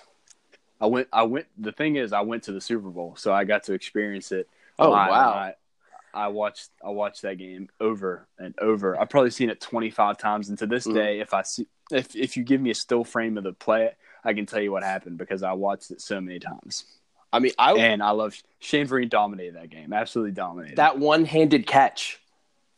[0.79, 1.07] I went.
[1.13, 1.45] I went.
[1.59, 4.49] The thing is, I went to the Super Bowl, so I got to experience it.
[4.79, 5.11] Oh wow!
[5.11, 5.53] I,
[6.11, 6.69] I, watched.
[6.83, 8.99] I watched that game over and over.
[8.99, 10.95] I've probably seen it twenty five times, and to this mm.
[10.95, 13.91] day, if I see, if if you give me a still frame of the play,
[14.23, 16.85] I can tell you what happened because I watched it so many times.
[17.33, 19.93] I mean, I and I love Shane Vereen dominated that game.
[19.93, 22.19] Absolutely dominated that one handed catch.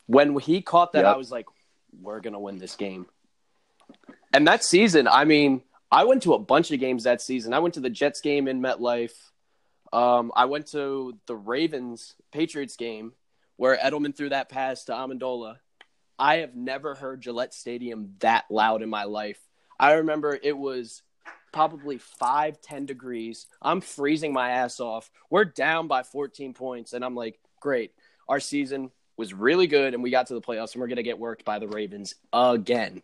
[0.06, 1.14] When he caught that, yep.
[1.14, 1.46] I was like,
[2.00, 3.06] "We're gonna win this game."
[4.32, 7.52] And that season, I mean, I went to a bunch of games that season.
[7.52, 9.12] I went to the Jets game in MetLife.
[9.92, 13.12] Um, I went to the Ravens Patriots game
[13.56, 15.58] where Edelman threw that pass to Amendola.
[16.18, 19.38] I have never heard Gillette Stadium that loud in my life.
[19.78, 21.02] I remember it was
[21.54, 23.46] probably five, 10 degrees.
[23.62, 25.08] I'm freezing my ass off.
[25.30, 27.92] We're down by 14 points, and I'm like, great.
[28.28, 31.04] Our season was really good, and we got to the playoffs, and we're going to
[31.04, 33.02] get worked by the Ravens again.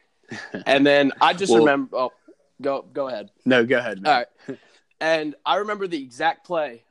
[0.66, 1.96] and then I just well, remember.
[1.96, 2.12] Oh,
[2.60, 3.30] go go ahead.
[3.44, 4.00] No, go ahead.
[4.00, 4.12] Man.
[4.12, 4.58] All right.
[5.00, 6.84] And I remember the exact play,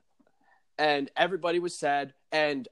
[0.78, 2.14] and everybody was sad.
[2.34, 2.68] And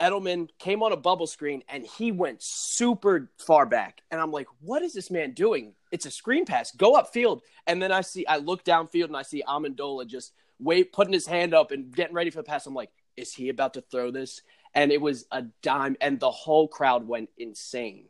[0.00, 4.02] Edelman came on a bubble screen, and he went super far back.
[4.10, 5.74] And I'm like, what is this man doing?
[5.90, 6.72] It's a screen pass.
[6.72, 7.40] Go upfield.
[7.66, 11.26] And then I see, I look downfield, and I see Amendola just wait, putting his
[11.26, 12.66] hand up and getting ready for the pass.
[12.66, 14.42] I'm like, is he about to throw this?
[14.74, 18.04] And it was a dime, and the whole crowd went insane.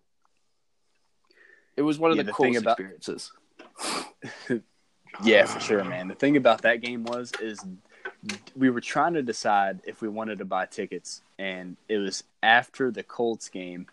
[1.77, 3.33] It was one of yeah, the, the coolest about, experiences.
[5.25, 6.09] yeah, for sure, man.
[6.09, 7.65] The thing about that game was is
[8.55, 12.91] we were trying to decide if we wanted to buy tickets, and it was after
[12.91, 13.87] the Colts game,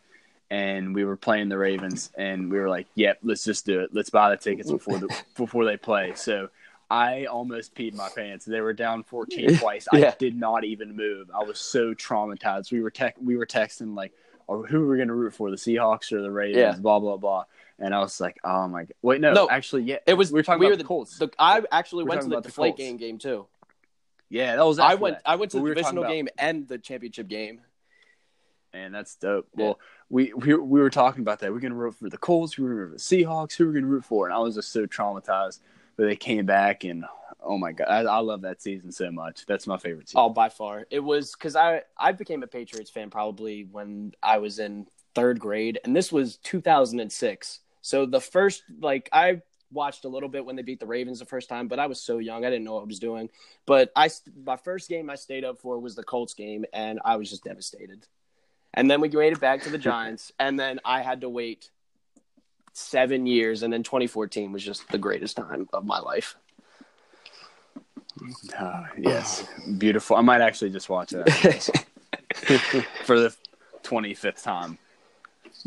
[0.49, 3.89] and we were playing the Ravens, and we were like, "Yep, let's just do it.
[3.93, 6.49] Let's buy the tickets before the before they play." So
[6.89, 8.45] I almost peed my pants.
[8.45, 9.87] They were down 14 twice.
[9.93, 10.07] yeah.
[10.07, 11.29] I did not even move.
[11.33, 12.71] I was so traumatized.
[12.71, 14.13] We were tech, we were texting like,
[14.47, 15.49] "Or who are we going to root for?
[15.49, 16.75] The Seahawks or the Ravens?" Yeah.
[16.79, 17.45] Blah blah blah
[17.79, 20.31] and I was like, "Oh my god!" Wait, no, no actually, yeah, it was.
[20.31, 21.17] We were talking we about the, the Colts.
[21.19, 23.47] The, I actually we went to the deflate game game too.
[24.29, 24.79] Yeah, that was.
[24.79, 25.17] I went.
[25.17, 25.29] That.
[25.29, 27.61] I went to but the we divisional game and the championship game.
[28.85, 29.47] And that's dope.
[29.55, 29.65] Yeah.
[29.65, 31.51] Well, we, we we were talking about that.
[31.51, 32.57] We're gonna root for the Colts.
[32.57, 33.55] We were root for the Seahawks.
[33.55, 34.27] Who we're gonna root for?
[34.27, 35.59] And I was just so traumatized.
[35.95, 37.05] But they came back, and
[37.41, 39.45] oh my god, I, I love that season so much.
[39.47, 40.21] That's my favorite season.
[40.21, 44.37] Oh, by far, it was because I I became a Patriots fan probably when I
[44.37, 44.87] was in
[45.17, 47.59] third grade, and this was 2006.
[47.81, 51.25] So the first, like, I watched a little bit when they beat the Ravens the
[51.25, 53.29] first time, but I was so young, I didn't know what I was doing.
[53.65, 54.09] But I,
[54.45, 57.43] my first game I stayed up for was the Colts game, and I was just
[57.43, 58.05] devastated.
[58.77, 61.71] And then we made it back to the Giants, and then I had to wait
[62.73, 66.35] seven years, and then 2014 was just the greatest time of my life.
[68.55, 69.47] Uh, yes,
[69.79, 70.15] beautiful.
[70.15, 71.27] I might actually just watch that
[73.03, 73.35] for the
[73.81, 74.77] 25th time.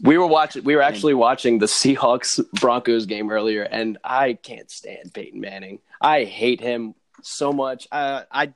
[0.05, 0.63] We were watching.
[0.63, 5.81] We were actually watching the Seahawks Broncos game earlier, and I can't stand Peyton Manning.
[6.01, 7.89] I hate him so much.
[7.91, 8.53] I I,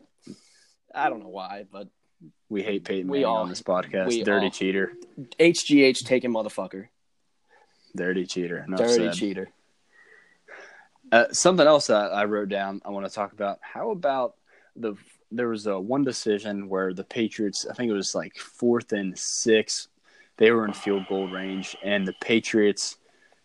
[0.94, 1.88] I don't know why, but
[2.48, 4.24] we hate Peyton we Manning all, on this podcast.
[4.24, 4.50] Dirty all.
[4.50, 4.92] cheater.
[5.38, 6.88] HGH taking motherfucker.
[7.96, 8.64] Dirty cheater.
[8.66, 9.14] Enough Dirty said.
[9.14, 9.48] cheater.
[11.12, 12.82] Uh, something else that I wrote down.
[12.84, 13.58] I want to talk about.
[13.62, 14.34] How about
[14.76, 14.94] the
[15.30, 17.66] there was a one decision where the Patriots.
[17.70, 19.88] I think it was like fourth and six
[20.36, 22.96] they were in field goal range, and the Patriots.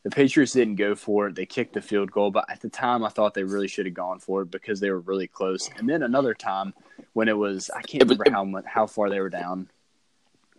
[0.04, 1.36] The Patriots didn't go for it.
[1.36, 3.94] They kicked the field goal, but at the time, I thought they really should have
[3.94, 5.70] gone for it because they were really close.
[5.78, 6.74] And then another time
[7.14, 9.70] when it was, I can't remember how much, how far they were down.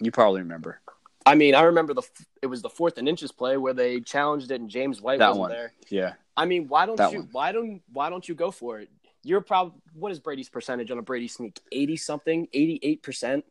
[0.01, 0.81] You probably remember.
[1.27, 2.03] I mean, I remember the
[2.41, 5.29] it was the fourth and inches play where they challenged it and James White that
[5.29, 5.51] wasn't one.
[5.51, 5.73] there.
[5.89, 6.15] Yeah.
[6.37, 7.29] I mean, why don't that you one.
[7.33, 8.89] why don't why don't you go for it?
[9.23, 11.61] You're probably what is Brady's percentage on a Brady sneak?
[11.71, 13.45] Eighty something, eighty eight percent,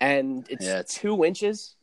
[0.00, 1.76] and it's, yeah, it's two inches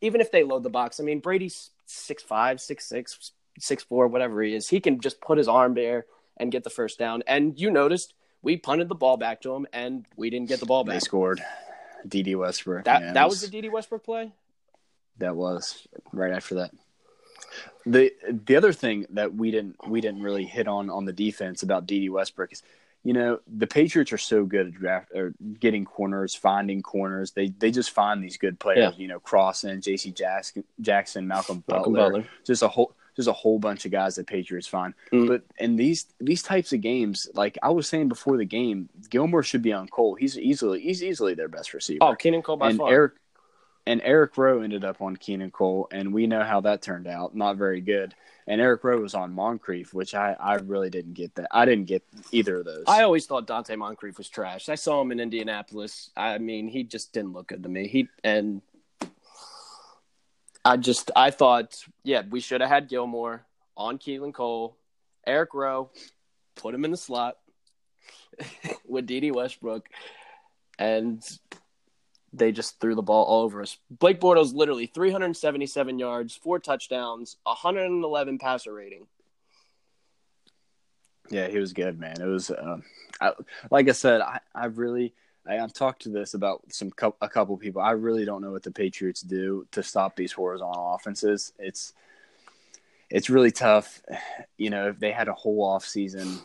[0.00, 4.06] even if they load the box, I mean Brady's six five, six six, six four,
[4.08, 6.06] whatever he is, he can just put his arm there
[6.36, 7.22] and get the first down.
[7.26, 10.66] And you noticed we punted the ball back to him, and we didn't get the
[10.66, 10.94] ball back.
[10.94, 11.42] They scored.
[12.06, 12.84] Dede Westbrook.
[12.84, 14.32] That that was, was the Dede Westbrook play.
[15.18, 16.70] That was right after that.
[17.86, 21.62] The the other thing that we didn't we didn't really hit on on the defense
[21.62, 22.62] about Dede Westbrook is
[23.02, 27.32] you know the Patriots are so good at draft or getting corners, finding corners.
[27.32, 28.94] They they just find these good players.
[28.96, 29.02] Yeah.
[29.02, 30.12] You know, Crossen, J.C.
[30.12, 34.16] Jackson, Jackson, Malcolm, Malcolm Butler, Butler, just a whole just a whole bunch of guys
[34.16, 34.94] that Patriots find.
[35.12, 35.28] Mm.
[35.28, 39.42] But in these these types of games, like I was saying before the game, Gilmore
[39.42, 40.14] should be on Cole.
[40.14, 41.98] He's easily he's easily their best receiver.
[42.02, 42.90] Oh, Keelan Cole by and far.
[42.90, 43.12] Eric
[43.86, 47.34] and Eric Rowe ended up on Keelan Cole, and we know how that turned out.
[47.34, 48.14] Not very good
[48.50, 51.46] and Eric Rowe was on Moncrief, which I, I really didn't get that.
[51.52, 52.02] I didn't get
[52.32, 52.82] either of those.
[52.88, 54.68] I always thought Donte Moncrief was trash.
[54.68, 56.10] I saw him in Indianapolis.
[56.16, 57.86] I mean, he just didn't look good to me.
[57.86, 58.60] He and
[60.64, 63.44] I just I thought, yeah, we should have had Gilmore
[63.76, 64.76] on Keelan Cole,
[65.26, 65.90] Eric Rowe,
[66.56, 67.36] put him in the slot
[68.88, 69.88] with Dede Westbrook,
[70.78, 71.22] and
[72.32, 73.76] they just threw the ball all over us.
[73.90, 79.06] Blake Bortles literally 377 yards, four touchdowns, 111 passer rating.
[81.30, 82.20] Yeah, he was good, man.
[82.20, 82.78] It was, uh,
[83.20, 83.32] I,
[83.70, 85.14] like I said, I, I really,
[85.48, 87.82] I, have talked to this about some a couple people.
[87.82, 91.52] I really don't know what the Patriots do to stop these horizontal offenses.
[91.58, 91.92] It's
[93.10, 94.02] it's really tough.
[94.56, 96.38] You know, if they had a whole off season,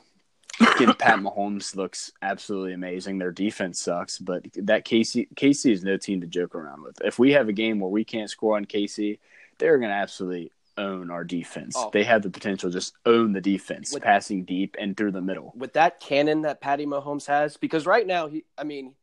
[0.60, 3.18] Pat Mahomes looks absolutely amazing.
[3.18, 7.02] Their defense sucks, but that Casey Casey is no team to joke around with.
[7.04, 9.20] If we have a game where we can't score on Casey,
[9.60, 11.76] they're going to absolutely own our defense.
[11.78, 11.90] Oh.
[11.92, 15.22] They have the potential to just own the defense, with, passing deep and through the
[15.22, 15.54] middle.
[15.56, 18.94] With that cannon that Patty Mahomes has, because right now he, I mean,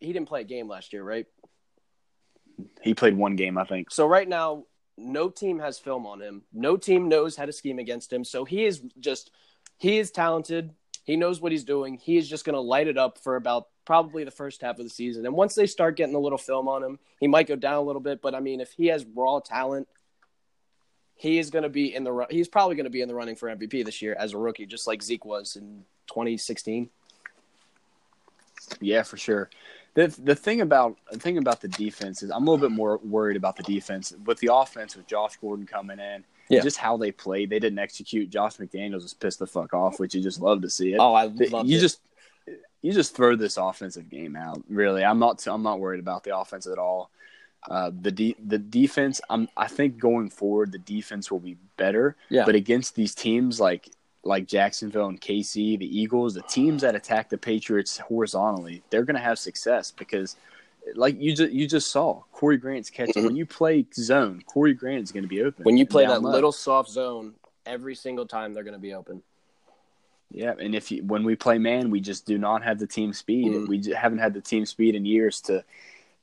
[0.00, 1.26] he didn't play a game last year, right?
[2.82, 3.90] He played one game, I think.
[3.90, 4.64] So right now,
[4.96, 6.42] no team has film on him.
[6.52, 8.24] No team knows how to scheme against him.
[8.24, 9.30] So he is just
[9.78, 10.70] he is talented.
[11.04, 11.98] He knows what he's doing.
[11.98, 14.84] He is just going to light it up for about probably the first half of
[14.84, 15.26] the season.
[15.26, 17.82] And once they start getting a little film on him, he might go down a
[17.82, 18.22] little bit.
[18.22, 19.88] But I mean, if he has raw talent,
[21.16, 23.36] he is going to be in the he's probably going to be in the running
[23.36, 26.88] for MVP this year as a rookie, just like Zeke was in 2016.
[28.80, 29.50] Yeah, for sure.
[29.94, 32.98] The the thing about the thing about the defense is I'm a little bit more
[32.98, 36.60] worried about the defense with the offense with Josh Gordon coming in yeah.
[36.60, 37.50] just how they played.
[37.50, 38.30] They didn't execute.
[38.30, 40.98] Josh McDaniels was pissed the fuck off, which you just love to see it.
[40.98, 41.80] Oh, I love you it.
[41.80, 42.00] just
[42.82, 44.62] you just throw this offensive game out.
[44.68, 47.10] Really, I'm not I'm not worried about the offense at all.
[47.70, 52.16] Uh, the de- the defense, I'm I think going forward, the defense will be better.
[52.28, 52.44] Yeah.
[52.44, 53.90] But against these teams like
[54.22, 59.16] like Jacksonville and KC, the Eagles, the teams that attack the Patriots horizontally, they're going
[59.16, 60.36] to have success because
[60.94, 63.14] like you just you just saw Corey Grant's catching.
[63.14, 63.26] Mm-hmm.
[63.26, 65.64] When you play zone, Corey Grant is going to be open.
[65.64, 66.30] When you play that low.
[66.30, 69.22] little soft zone, every single time they're going to be open.
[70.30, 73.12] Yeah, and if you, when we play man, we just do not have the team
[73.12, 73.52] speed.
[73.52, 73.68] Mm.
[73.68, 75.64] We haven't had the team speed in years to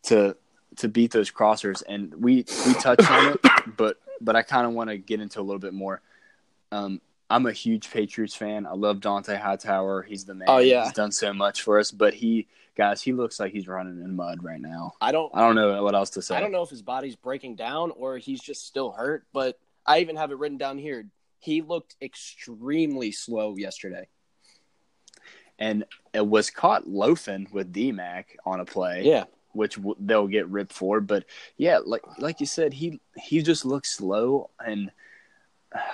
[0.03, 0.35] to
[0.77, 3.39] to beat those crossers, and we we touch on it,
[3.77, 6.01] but but I kind of want to get into a little bit more.
[6.71, 8.65] Um, I'm a huge Patriots fan.
[8.65, 10.03] I love Dont'a Hightower.
[10.03, 10.49] He's the man.
[10.49, 11.91] Oh yeah, he's done so much for us.
[11.91, 14.93] But he, guys, he looks like he's running in mud right now.
[14.99, 15.31] I don't.
[15.33, 16.35] I don't know what else to say.
[16.35, 19.25] I don't know if his body's breaking down or he's just still hurt.
[19.33, 21.05] But I even have it written down here.
[21.39, 24.07] He looked extremely slow yesterday,
[25.57, 29.03] and it was caught loafing with DMAC on a play.
[29.05, 31.01] Yeah, which w- they'll get ripped for.
[31.01, 31.25] But
[31.57, 34.91] yeah, like like you said, he he just looks slow and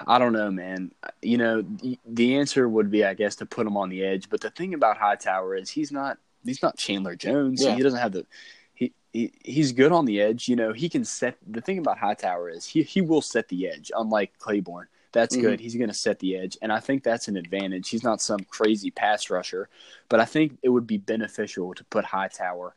[0.08, 0.92] I don't know, man.
[1.22, 1.64] You know,
[2.06, 4.30] the answer would be, I guess, to put him on the edge.
[4.30, 7.64] But the thing about Hightower is he's not he's not Chandler Jones.
[7.64, 7.76] Yeah.
[7.76, 8.26] He doesn't have the
[8.74, 10.48] he, he he's good on the edge.
[10.48, 11.38] You know, he can set.
[11.46, 13.92] The thing about Hightower is he he will set the edge.
[13.96, 15.46] Unlike Clayborn, that's mm-hmm.
[15.46, 15.60] good.
[15.60, 17.90] He's going to set the edge, and I think that's an advantage.
[17.90, 19.70] He's not some crazy pass rusher,
[20.10, 22.74] but I think it would be beneficial to put Hightower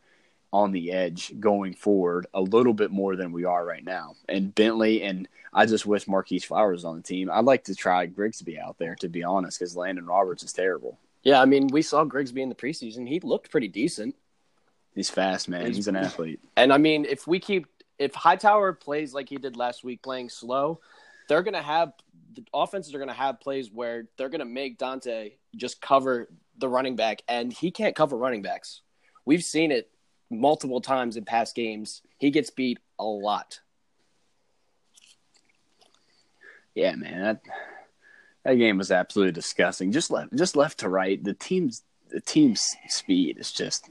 [0.53, 4.15] on the edge going forward a little bit more than we are right now.
[4.29, 7.31] And Bentley and I just wish Marquis Flowers on the team.
[7.31, 10.99] I'd like to try Grigsby out there to be honest, because Landon Roberts is terrible.
[11.23, 13.07] Yeah, I mean, we saw Grigsby in the preseason.
[13.07, 14.15] He looked pretty decent.
[14.95, 15.67] He's fast, man.
[15.67, 16.41] He's, He's an athlete.
[16.57, 17.67] And I mean, if we keep
[17.99, 20.81] if Hightower plays like he did last week, playing slow,
[21.29, 21.93] they're gonna have
[22.33, 26.97] the offenses are gonna have plays where they're gonna make Dont'a just cover the running
[26.97, 28.81] back, and he can't cover running backs.
[29.25, 29.91] We've seen it
[30.31, 32.03] multiple times in past games.
[32.19, 33.61] He gets beat a lot.
[36.75, 37.41] Yeah, man, that
[38.45, 39.93] that game was absolutely disgusting.
[39.93, 41.23] Just left, just left to right.
[41.23, 43.91] The team's the team's speed is just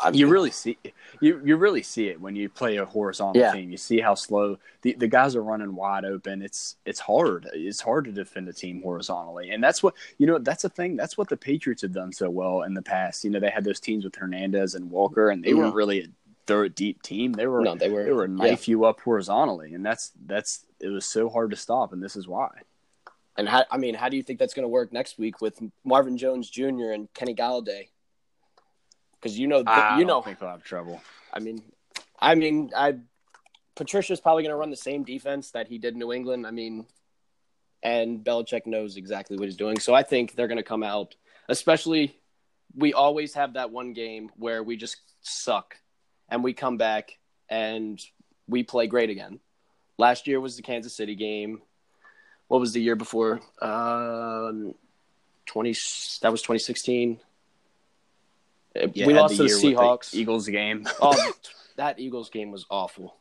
[0.00, 0.78] I mean, you really see
[1.20, 3.52] you you really see it when you play a horizontal yeah.
[3.52, 3.70] team.
[3.70, 6.42] You see how slow the, the guys are running wide open.
[6.42, 7.48] It's it's hard.
[7.52, 10.38] It's hard to defend a team horizontally, and that's what you know.
[10.38, 10.96] That's a thing.
[10.96, 13.24] That's what the Patriots have done so well in the past.
[13.24, 15.60] You know, they had those teams with Hernandez and Walker, and they mm-hmm.
[15.60, 16.06] weren't really a
[16.46, 17.32] throw a deep team.
[17.32, 18.72] They were no, they were they were knife yeah.
[18.72, 22.26] you up horizontally, and that's that's it was so hard to stop, and this is
[22.28, 22.50] why.
[23.36, 25.60] And how, I mean, how do you think that's going to work next week with
[25.84, 26.90] Marvin Jones Jr.
[26.92, 27.88] and Kenny Golladay?
[29.20, 31.00] Because you know I you know think they'll have trouble.
[31.32, 31.62] I mean,
[32.20, 32.96] I mean, I
[33.74, 36.46] Patricia's probably going to run the same defense that he did in New England.
[36.46, 36.86] I mean,
[37.82, 41.14] and Belichick knows exactly what he's doing, so I think they're going to come out.
[41.48, 42.16] Especially,
[42.76, 45.76] we always have that one game where we just suck,
[46.28, 48.00] and we come back and
[48.46, 49.40] we play great again.
[49.96, 51.62] Last year was the Kansas City game.
[52.48, 53.40] What was the year before?
[53.60, 54.74] Um,
[55.46, 55.74] twenty.
[56.22, 57.20] That was twenty sixteen.
[58.74, 60.10] Yeah, we lost to the Seahawks.
[60.10, 60.86] The Eagles game.
[61.00, 61.32] oh,
[61.76, 63.16] that Eagles game was awful.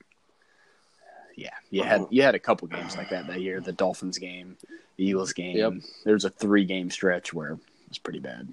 [1.36, 3.62] Yeah, you had you had a couple games like that that year.
[3.62, 4.58] The Dolphins game,
[4.98, 5.58] the Eagles game.
[5.58, 5.74] Yep.
[6.04, 8.48] There's a three game stretch where it was pretty bad.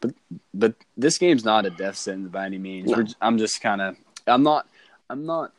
[0.00, 0.14] But
[0.52, 2.90] but this game's not a death sentence by any means.
[2.90, 3.04] No.
[3.22, 3.96] I'm just kind of
[4.26, 4.68] I'm not
[5.08, 5.52] I'm not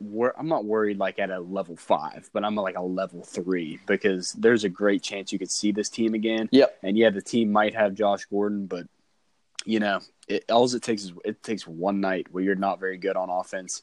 [0.00, 3.78] wor- I'm not worried like at a level five, but I'm like a level three
[3.86, 6.48] because there's a great chance you could see this team again.
[6.52, 6.78] Yep.
[6.82, 8.86] And yeah, the team might have Josh Gordon, but
[9.64, 12.96] you know, it, all it takes is it takes one night where you're not very
[12.96, 13.82] good on offense,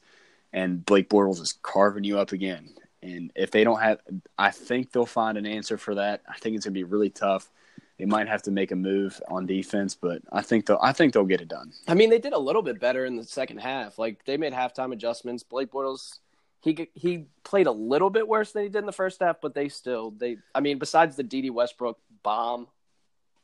[0.52, 4.00] and Blake Bortles is carving you up again, And if they don't have,
[4.38, 6.22] I think they'll find an answer for that.
[6.28, 7.50] I think it's gonna be really tough.
[7.98, 11.12] They might have to make a move on defense, but I think they'll I think
[11.12, 11.72] they'll get it done.
[11.86, 13.98] I mean, they did a little bit better in the second half.
[13.98, 15.42] Like they made halftime adjustments.
[15.42, 16.18] Blake Bortles,
[16.62, 19.54] he he played a little bit worse than he did in the first half, but
[19.54, 20.38] they still they.
[20.54, 22.68] I mean, besides the Dede Westbrook bomb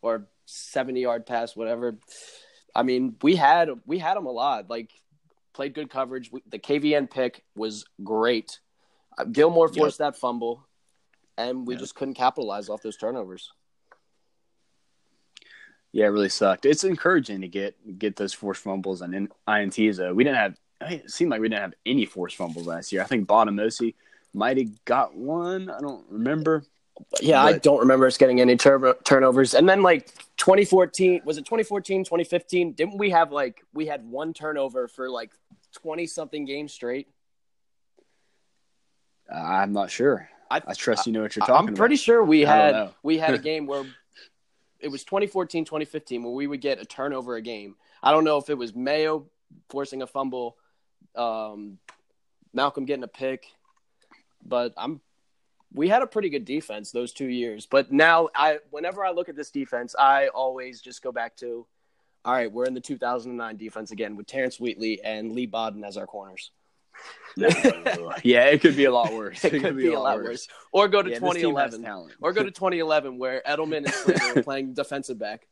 [0.00, 1.98] or seventy yard pass, whatever.
[2.74, 4.70] I mean, we had we had him a lot.
[4.70, 4.90] Like
[5.52, 6.30] played good coverage.
[6.30, 8.60] We, the KVN pick was great.
[9.18, 10.14] Uh, Gilmore forced yep.
[10.14, 10.66] that fumble,
[11.36, 11.80] and we yep.
[11.80, 13.50] just couldn't capitalize off those turnovers.
[15.92, 16.66] Yeah, it really sucked.
[16.66, 19.96] It's encouraging to get get those forced fumbles and ints.
[19.96, 23.02] Though we didn't have, it seemed like we didn't have any forced fumbles last year.
[23.02, 23.94] I think Bademosi
[24.34, 25.70] might have got one.
[25.70, 26.64] I don't remember.
[27.20, 27.54] Yeah, but...
[27.54, 29.54] I don't remember us getting any turnovers.
[29.54, 32.72] And then like 2014, was it 2014, 2015?
[32.72, 35.32] Didn't we have like we had one turnover for like
[35.74, 37.08] 20 something games straight?
[39.30, 40.28] Uh, I'm not sure.
[40.50, 42.04] I, I trust you know what you're talking I'm pretty about.
[42.04, 43.84] sure we had we had a game where
[44.78, 47.74] it was 2014, 2015 where we would get a turnover a game.
[48.02, 49.26] I don't know if it was Mayo
[49.70, 50.56] forcing a fumble,
[51.16, 51.78] um,
[52.52, 53.46] Malcolm getting a pick,
[54.44, 55.00] but I'm
[55.72, 57.66] we had a pretty good defense those two years.
[57.66, 61.66] But now I whenever I look at this defense, I always just go back to
[62.26, 65.96] all right, we're in the 2009 defense again with Terrence Wheatley and Leigh Bodden as
[65.96, 66.50] our corners.
[67.36, 67.46] yeah,
[68.46, 69.44] it could be a lot worse.
[69.44, 70.26] It, it could, be, be, a lot worse.
[70.26, 70.48] worse.
[70.72, 71.84] Or go to yeah, 2011.
[72.20, 75.46] Or go to 2011 where Edelman and Slater are playing defensive back.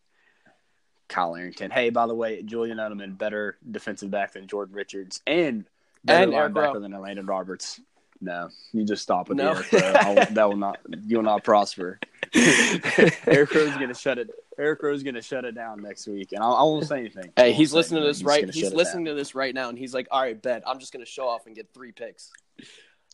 [1.06, 1.70] Kyle Arrington.
[1.70, 5.66] Hey, by the way, Julian Edelman better defensive back than Jordan Richards and
[6.02, 7.80] better and linebacker than Elandon Roberts.
[8.20, 9.54] No, you just stop with no.
[9.54, 10.78] the that will not.
[11.06, 11.98] You will not prosper.
[12.34, 14.30] Eric Rowe's gonna shut it.
[14.58, 17.32] Eric Rowe's gonna shut it down next week, and I, I won't say anything.
[17.36, 18.48] Hey, he's listening to this he's right.
[18.52, 21.06] He's listening to this right now, and he's like, "All right, bet I'm just gonna
[21.06, 22.30] show off and get three picks.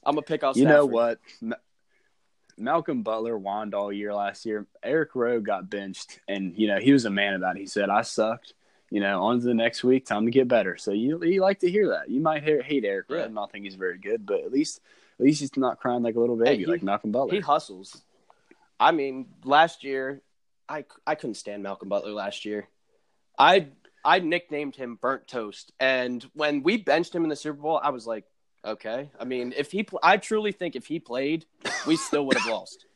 [0.05, 1.19] I'm gonna pick off." You know what?
[2.57, 4.67] Malcolm Butler whined all year last year.
[4.83, 7.61] Eric Rowe got benched, and you know he was a man about it.
[7.61, 8.55] He said, "I sucked."
[8.91, 10.05] You know, on to the next week.
[10.05, 10.77] Time to get better.
[10.77, 12.11] So you you like to hear that.
[12.11, 13.19] You might hate Eric Rowe.
[13.19, 13.25] Yeah.
[13.25, 14.81] I don't think he's very good, but at least
[15.21, 17.35] at least he's not crying like a little baby hey, he, like Malcolm Butler.
[17.35, 18.03] He hustles.
[18.81, 20.23] I mean, last year,
[20.67, 22.69] I, I couldn't stand Malcolm Butler last year.
[23.39, 23.69] I
[24.03, 27.91] I nicknamed him Burnt Toast, and when we benched him in the Super Bowl, I
[27.91, 28.25] was like,
[28.65, 29.11] okay.
[29.21, 31.45] I mean, if he, I truly think if he played,
[31.87, 32.87] we still would have lost.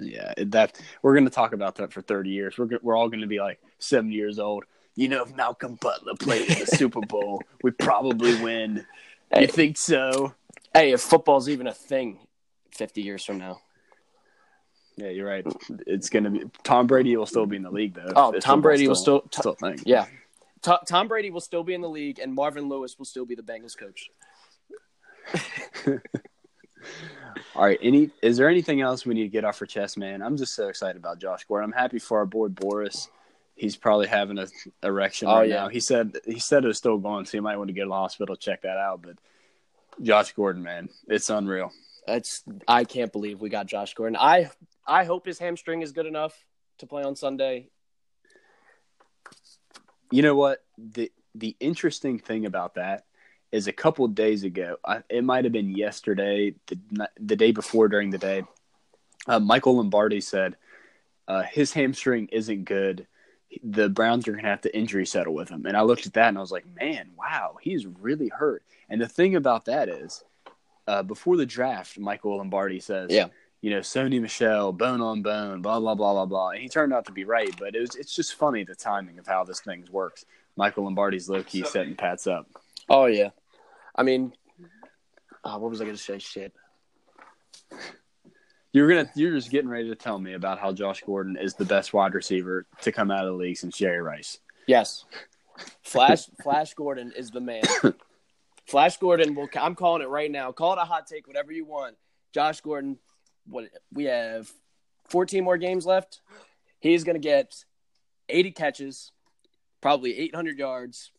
[0.00, 2.56] Yeah, that we're going to talk about that for 30 years.
[2.56, 4.64] We're we're all going to be like 70 years old.
[4.94, 8.86] You know, if Malcolm Butler played in the Super Bowl, we probably win.
[9.30, 10.34] Hey, you think so?
[10.72, 12.18] Hey, if football's even a thing
[12.72, 13.60] 50 years from now.
[14.96, 15.46] Yeah, you're right.
[15.86, 18.12] It's gonna be Tom Brady will still be in the league though.
[18.16, 19.78] Oh, Tom Brady will still, still thing.
[19.84, 20.06] Yeah,
[20.62, 23.42] Tom Brady will still be in the league, and Marvin Lewis will still be the
[23.42, 24.10] Bengals coach.
[27.54, 27.78] All right.
[27.82, 30.22] Any is there anything else we need to get off our chest, man?
[30.22, 31.72] I'm just so excited about Josh Gordon.
[31.72, 33.08] I'm happy for our boy Boris.
[33.56, 34.46] He's probably having a
[34.82, 35.62] erection oh, right yeah.
[35.62, 35.68] now.
[35.68, 37.88] He said he said it was still going, so you might want to get to
[37.88, 39.02] the hospital check that out.
[39.02, 39.16] But
[40.00, 41.72] Josh Gordon, man, it's unreal.
[42.06, 44.16] It's I can't believe we got Josh Gordon.
[44.16, 44.50] I
[44.86, 46.36] I hope his hamstring is good enough
[46.78, 47.70] to play on Sunday.
[50.12, 53.04] You know what the the interesting thing about that
[53.52, 57.88] is a couple days ago, I, it might have been yesterday, the the day before
[57.88, 58.44] during the day.
[59.26, 60.56] Uh, Michael Lombardi said
[61.26, 63.06] uh, his hamstring isn't good.
[63.62, 65.66] The Browns are going to have to injury settle with him.
[65.66, 68.62] And I looked at that and I was like, man, wow, he's really hurt.
[68.88, 70.22] And the thing about that is,
[70.86, 73.28] uh, before the draft, Michael Lombardi says, yeah
[73.66, 76.50] you know, Sony Michel, bone on bone, blah blah blah blah blah.
[76.50, 79.18] And he turned out to be right, but it was it's just funny the timing
[79.18, 80.24] of how this thing works.
[80.56, 82.46] Michael Lombardi's low key setting Pats up.
[82.88, 83.30] Oh yeah,
[83.94, 84.32] I mean,
[85.42, 86.18] uh, what was I going to say?
[86.18, 86.52] Shit.
[88.76, 91.64] You're gonna you're just getting ready to tell me about how Josh Gordon is the
[91.64, 94.36] best wide receiver to come out of the league since Jerry Rice.
[94.66, 95.06] Yes,
[95.82, 97.62] Flash Flash Gordon is the man.
[98.66, 99.48] Flash Gordon will.
[99.58, 100.52] I'm calling it right now.
[100.52, 101.96] Call it a hot take, whatever you want.
[102.34, 102.98] Josh Gordon
[103.46, 103.64] what
[103.94, 104.52] we have
[105.08, 106.20] 14 more games left.
[106.78, 107.54] He's going to get
[108.28, 109.10] 80 catches,
[109.80, 111.12] probably 800 yards,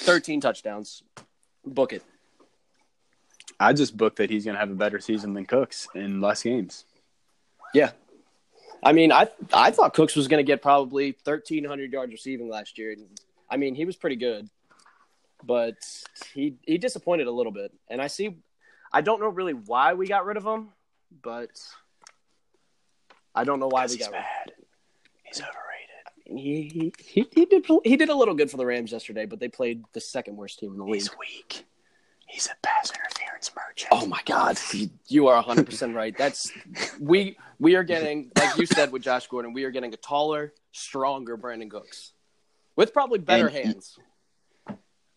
[0.00, 1.04] 13 touchdowns.
[1.64, 2.02] Book it.
[3.58, 6.42] I just booked that he's going to have a better season than Cooks in less
[6.42, 6.84] games.
[7.72, 7.90] Yeah.
[8.82, 12.78] I mean, I I thought Cooks was going to get probably 1300 yards receiving last
[12.78, 12.94] year.
[13.50, 14.48] I mean, he was pretty good.
[15.42, 15.76] But
[16.34, 17.72] he he disappointed a little bit.
[17.88, 18.36] And I see
[18.92, 20.70] I don't know really why we got rid of him
[21.22, 21.50] but
[23.34, 24.52] I don't know why we got bad.
[25.22, 25.54] He's overrated.
[26.24, 29.48] He, he he did he did a little good for the Rams yesterday, but they
[29.48, 30.94] played the second worst team in the league.
[30.94, 31.64] He's weak.
[32.26, 33.88] He's a pass interference Merchant.
[33.92, 34.58] Oh my God,
[35.08, 36.16] you, are 100 percent right.
[36.16, 36.50] That's
[37.00, 40.52] we we are getting like you said with Josh Gordon, we are getting a taller,
[40.72, 42.12] stronger Brandin Cooks
[42.74, 43.98] with probably better And- hands.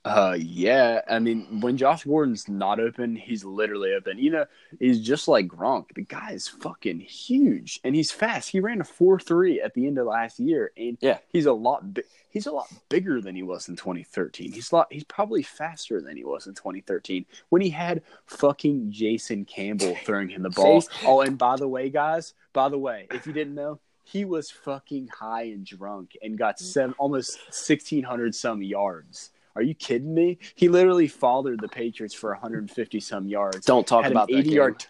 [0.05, 1.01] Uh, yeah.
[1.09, 4.17] I mean, when Josh Gordon's not open, he's literally open.
[4.17, 4.45] You know,
[4.79, 5.93] he's just like Gronk.
[5.93, 8.49] The guy is fucking huge, and he's fast.
[8.49, 11.17] He ran a four three at the end of last year, and Yeah.
[11.27, 11.93] he's a lot.
[11.93, 14.51] Bi- he's a lot bigger than he was in 2013.
[14.53, 14.87] He's a lot.
[14.91, 20.29] He's probably faster than he was in 2013 when he had fucking Jason Campbell throwing
[20.29, 20.81] him the ball.
[21.03, 23.79] Oh, and by the way, guys, by the way, if you didn't know.
[24.05, 29.29] He was fucking high and drunk and got seven, almost sixteen hundred some yards.
[29.55, 30.37] Are you kidding me?
[30.55, 33.65] He literally fathered the Patriots for 150 some yards.
[33.65, 34.57] Don't talk Had about an that 80 game.
[34.57, 34.85] yard.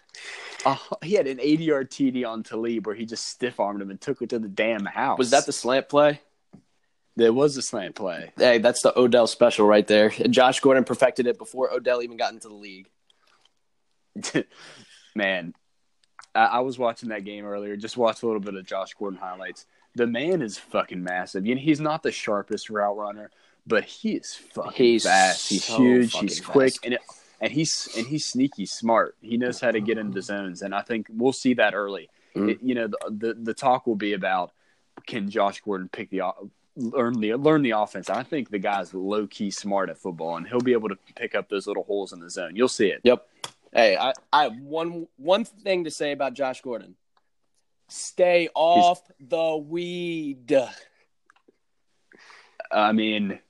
[0.64, 3.90] Uh, he had an 80 yard TD on Talib where he just stiff armed him
[3.90, 5.18] and took it to the damn house.
[5.18, 6.20] Was that the slant play?
[7.16, 8.32] There was a slant play.
[8.36, 10.10] Hey, that's the Odell special right there.
[10.10, 12.88] Josh Gordon perfected it before Odell even got into the league.
[15.14, 15.54] man,
[16.34, 17.76] I, I was watching that game earlier.
[17.76, 19.66] Just watched a little bit of Josh Gordon highlights.
[19.96, 21.46] The man is fucking massive.
[21.46, 23.30] You know, he's not the sharpest route runner,
[23.66, 25.48] but he is fucking He's fast.
[25.48, 26.16] He's so huge.
[26.16, 26.84] He's quick, fast.
[26.84, 27.00] and it,
[27.40, 29.16] and he's and he's sneaky smart.
[29.20, 32.08] He knows how to get into zones, and I think we'll see that early.
[32.34, 32.50] Mhm.
[32.50, 34.52] It- you know, the, the the talk will be about
[35.06, 36.22] can Josh Gordon pick the
[36.76, 38.10] learn the learn the offense.
[38.10, 41.34] I think the guy's low key smart at football, and he'll be able to pick
[41.34, 42.54] up those little holes in the zone.
[42.56, 43.00] You'll see it.
[43.04, 43.26] Yep.
[43.72, 46.96] Hey, I, I have one one thing to say about Josh Gordon.
[47.88, 50.52] Stay off the weed,
[52.72, 53.40] I mean,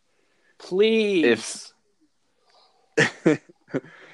[0.60, 1.72] please.
[2.96, 3.40] if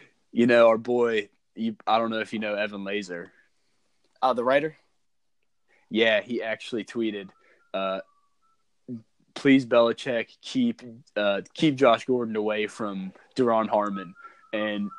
[0.33, 3.33] you know our boy, you, I don't know if you know Evan Lazar.
[4.23, 4.77] uh, the writer.
[5.91, 7.29] Yeah, he actually tweeted,
[7.73, 8.01] uh,
[9.35, 10.83] "Please Belichick keep
[11.15, 14.15] uh, keep Josh Gordon away from Duron Harmon."
[14.53, 14.91] And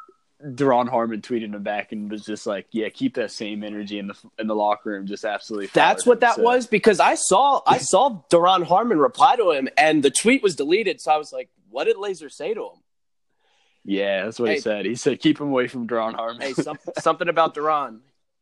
[0.44, 4.08] Duron Harmon tweeted him back and was just like, "Yeah, keep that same energy in
[4.08, 5.08] the in the locker room.
[5.08, 9.00] Just absolutely." That's what him." that So- was because I saw I saw Duron Harmon
[9.00, 11.02] reply to him and the tweet was deleted.
[11.02, 12.82] So I was like, what did Lazar say to him?
[13.84, 14.56] Yeah, that's what Hey.
[14.56, 14.86] he said.
[14.86, 18.02] He said, "Keep him away from Duron Harmon." Hey, some, something about Duron.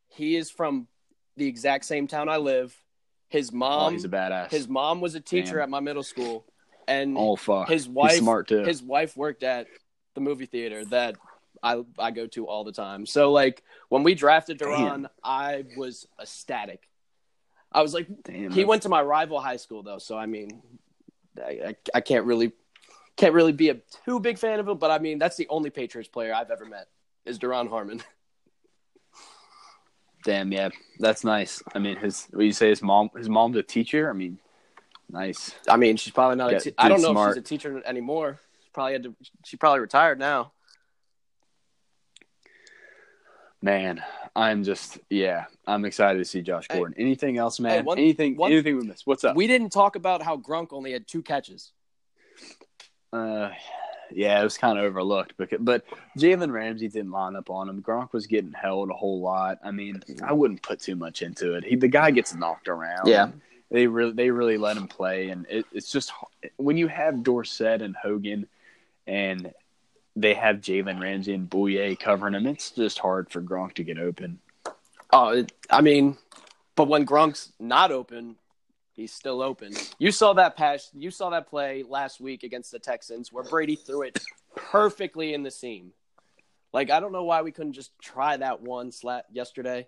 [0.09, 0.87] He is from
[1.37, 2.75] the exact same town I live.
[3.29, 4.49] His oh, mom, he's a badass.
[4.51, 5.61] his mom was a teacher Damn.
[5.63, 6.45] at my middle school,
[6.87, 8.63] and oh fuck, his He's wife, smart too.
[8.63, 9.67] his wife worked at
[10.13, 11.15] the movie theater that
[11.63, 13.05] I I go to all the time.
[13.05, 15.07] So like when we drafted Duron, Damn.
[15.23, 16.87] I was ecstatic.
[17.71, 20.25] I was like, Damn, he that's- went to my rival high school though, so I
[20.25, 20.61] mean,
[21.43, 22.53] I, I, I can't really
[23.17, 24.77] can't really be a too big fan of him.
[24.77, 26.87] But I mean, that's the only Patriots player I've ever met
[27.25, 28.01] is Duron Harmon.
[30.23, 31.61] Damn, yeah, that's nice.
[31.75, 34.09] I mean, his what you say his mom his mom's a teacher.
[34.09, 34.39] I mean,
[35.09, 35.53] nice.
[35.69, 36.51] I mean, she's probably not.
[36.51, 37.29] Yeah, a te- I don't know smart.
[37.31, 38.39] if she's a teacher anymore.
[38.63, 39.15] She probably had to.
[39.45, 40.51] She probably retired now.
[43.65, 44.03] Man,
[44.35, 46.77] I'm just yeah, I'm excited to see Josh Hey.
[46.77, 46.95] Gordon.
[46.99, 47.71] Anything else, man?
[47.71, 49.07] Hey, one- anything one- anything we missed?
[49.07, 49.35] What's up?
[49.35, 51.71] We didn't talk about how Gronk only had two catches.
[53.11, 53.49] uh,
[54.11, 55.83] yeah, it was kind of overlooked, because, but
[56.15, 57.81] Jalen Ramsey didn't line up on him.
[57.81, 59.57] Gronk was getting held a whole lot.
[59.63, 61.63] I mean, I wouldn't put too much into it.
[61.63, 63.07] He the guy gets knocked around.
[63.07, 63.31] Yeah.
[63.71, 66.11] they really they really let him play, and it, it's just
[66.57, 68.47] when you have Dorsett and Hogan,
[69.07, 69.51] and
[70.15, 72.47] they have Jalen Ramsey and Bouye covering him.
[72.47, 74.39] It's just hard for Gronk to get open.
[75.11, 76.17] Oh, it, I mean,
[76.75, 78.35] but when Gronk's not open,
[78.93, 79.73] he's still open.
[79.99, 80.89] You saw that pass.
[80.93, 84.19] You saw that play last week against the Texans where Brady threw it
[84.55, 85.91] perfectly in the seam.
[86.73, 89.87] Like I don't know why we couldn't just try that one slat yesterday.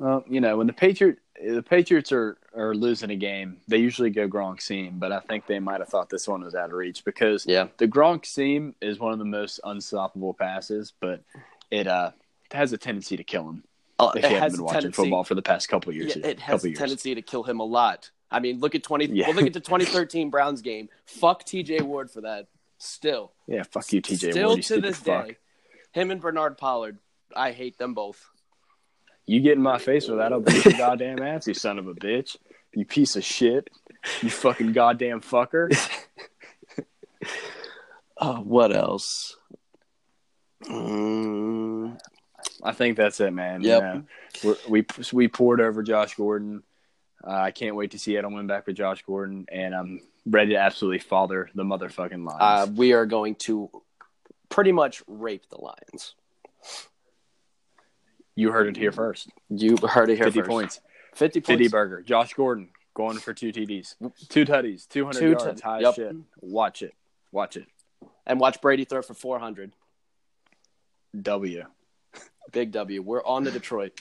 [0.00, 4.10] Well, you know, when the Patriot the Patriots are, are losing a game, they usually
[4.10, 6.72] go Gronk seam, but I think they might have thought this one was out of
[6.72, 7.68] reach because Yeah.
[7.78, 11.22] the Gronk seam is one of the most unstoppable passes, but
[11.70, 12.10] it uh
[12.52, 13.62] has a tendency to kill him
[13.98, 16.16] Uh, if you haven't been watching football for the past couple years.
[16.16, 16.78] Yeah, it has a years.
[16.78, 18.10] tendency to kill him a lot.
[18.30, 19.06] I mean, look at twenty.
[19.06, 19.26] Yeah.
[19.28, 20.88] Well, look at the 2013 Browns game.
[21.04, 21.82] Fuck T.J.
[21.82, 22.46] Ward for that.
[22.78, 25.26] Still, Yeah, fuck you, TJ still Ward, you to this fuck.
[25.26, 25.36] day,
[25.92, 26.96] him and Bernard Pollard.
[27.36, 28.30] I hate them both.
[29.30, 31.86] You get in my face with that, I'll beat your goddamn ass, you son of
[31.86, 32.36] a bitch.
[32.74, 33.70] You piece of shit.
[34.22, 35.70] You fucking goddamn fucker.
[38.16, 39.36] Oh, what else?
[40.64, 41.96] Mm,
[42.64, 43.62] I think that's it, man.
[43.62, 44.02] Yep.
[44.42, 46.64] We're, we we poured over Josh Gordon.
[47.24, 50.58] Uh, I can't wait to see Edelman back with Josh Gordon, and I'm ready to
[50.58, 52.40] absolutely father the motherfucking Lions.
[52.40, 53.70] uh, we are going to
[54.48, 56.16] pretty much rape the Lions.
[58.40, 59.28] You heard it here first.
[59.48, 60.50] You heard it here 50 first.
[60.50, 60.80] points.
[61.14, 61.70] 50 50 points.
[61.72, 62.02] burger.
[62.02, 63.94] Josh Gordon going for two TDs.
[64.28, 64.88] Two tutties.
[64.88, 65.44] 200 Two yards.
[65.44, 65.94] tut- high yep.
[65.94, 66.16] shit.
[66.40, 66.94] Watch it.
[67.32, 67.66] Watch it.
[68.26, 69.72] and watch Brady throw for 400.
[71.20, 71.64] W.
[72.52, 73.02] Big W.
[73.02, 74.00] We're on to Detroit.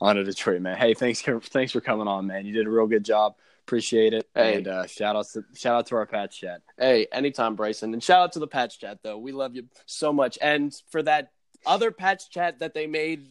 [0.00, 0.76] On to Detroit, man.
[0.76, 2.46] Hey, thanks thanks for coming on, man.
[2.46, 3.34] You did a real good job.
[3.66, 4.28] Appreciate it.
[4.34, 4.56] Hey.
[4.56, 6.60] And uh, shout out to shout out to our patch chat.
[6.78, 7.94] Hey, anytime, Bryson.
[7.94, 9.16] And shout out to the patch chat, though.
[9.16, 10.38] We love you so much.
[10.42, 11.30] And for that
[11.66, 13.28] other patch chat that they made,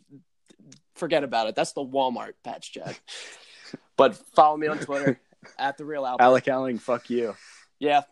[0.95, 1.55] forget about it.
[1.55, 2.99] That's the Walmart patch chat.
[3.97, 5.19] but follow me on Twitter
[5.57, 6.05] at the real.
[6.19, 7.35] Alec Alling, fuck you.
[7.79, 8.03] Yeah,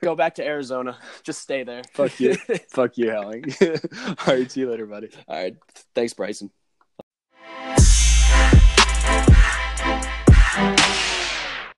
[0.00, 0.98] go back to Arizona.
[1.22, 1.82] Just stay there.
[1.92, 2.34] Fuck you.
[2.70, 3.44] fuck you, Alling.
[3.62, 5.10] All right, see you later, buddy.
[5.28, 5.56] All right.
[5.94, 6.50] Thanks, Bryson.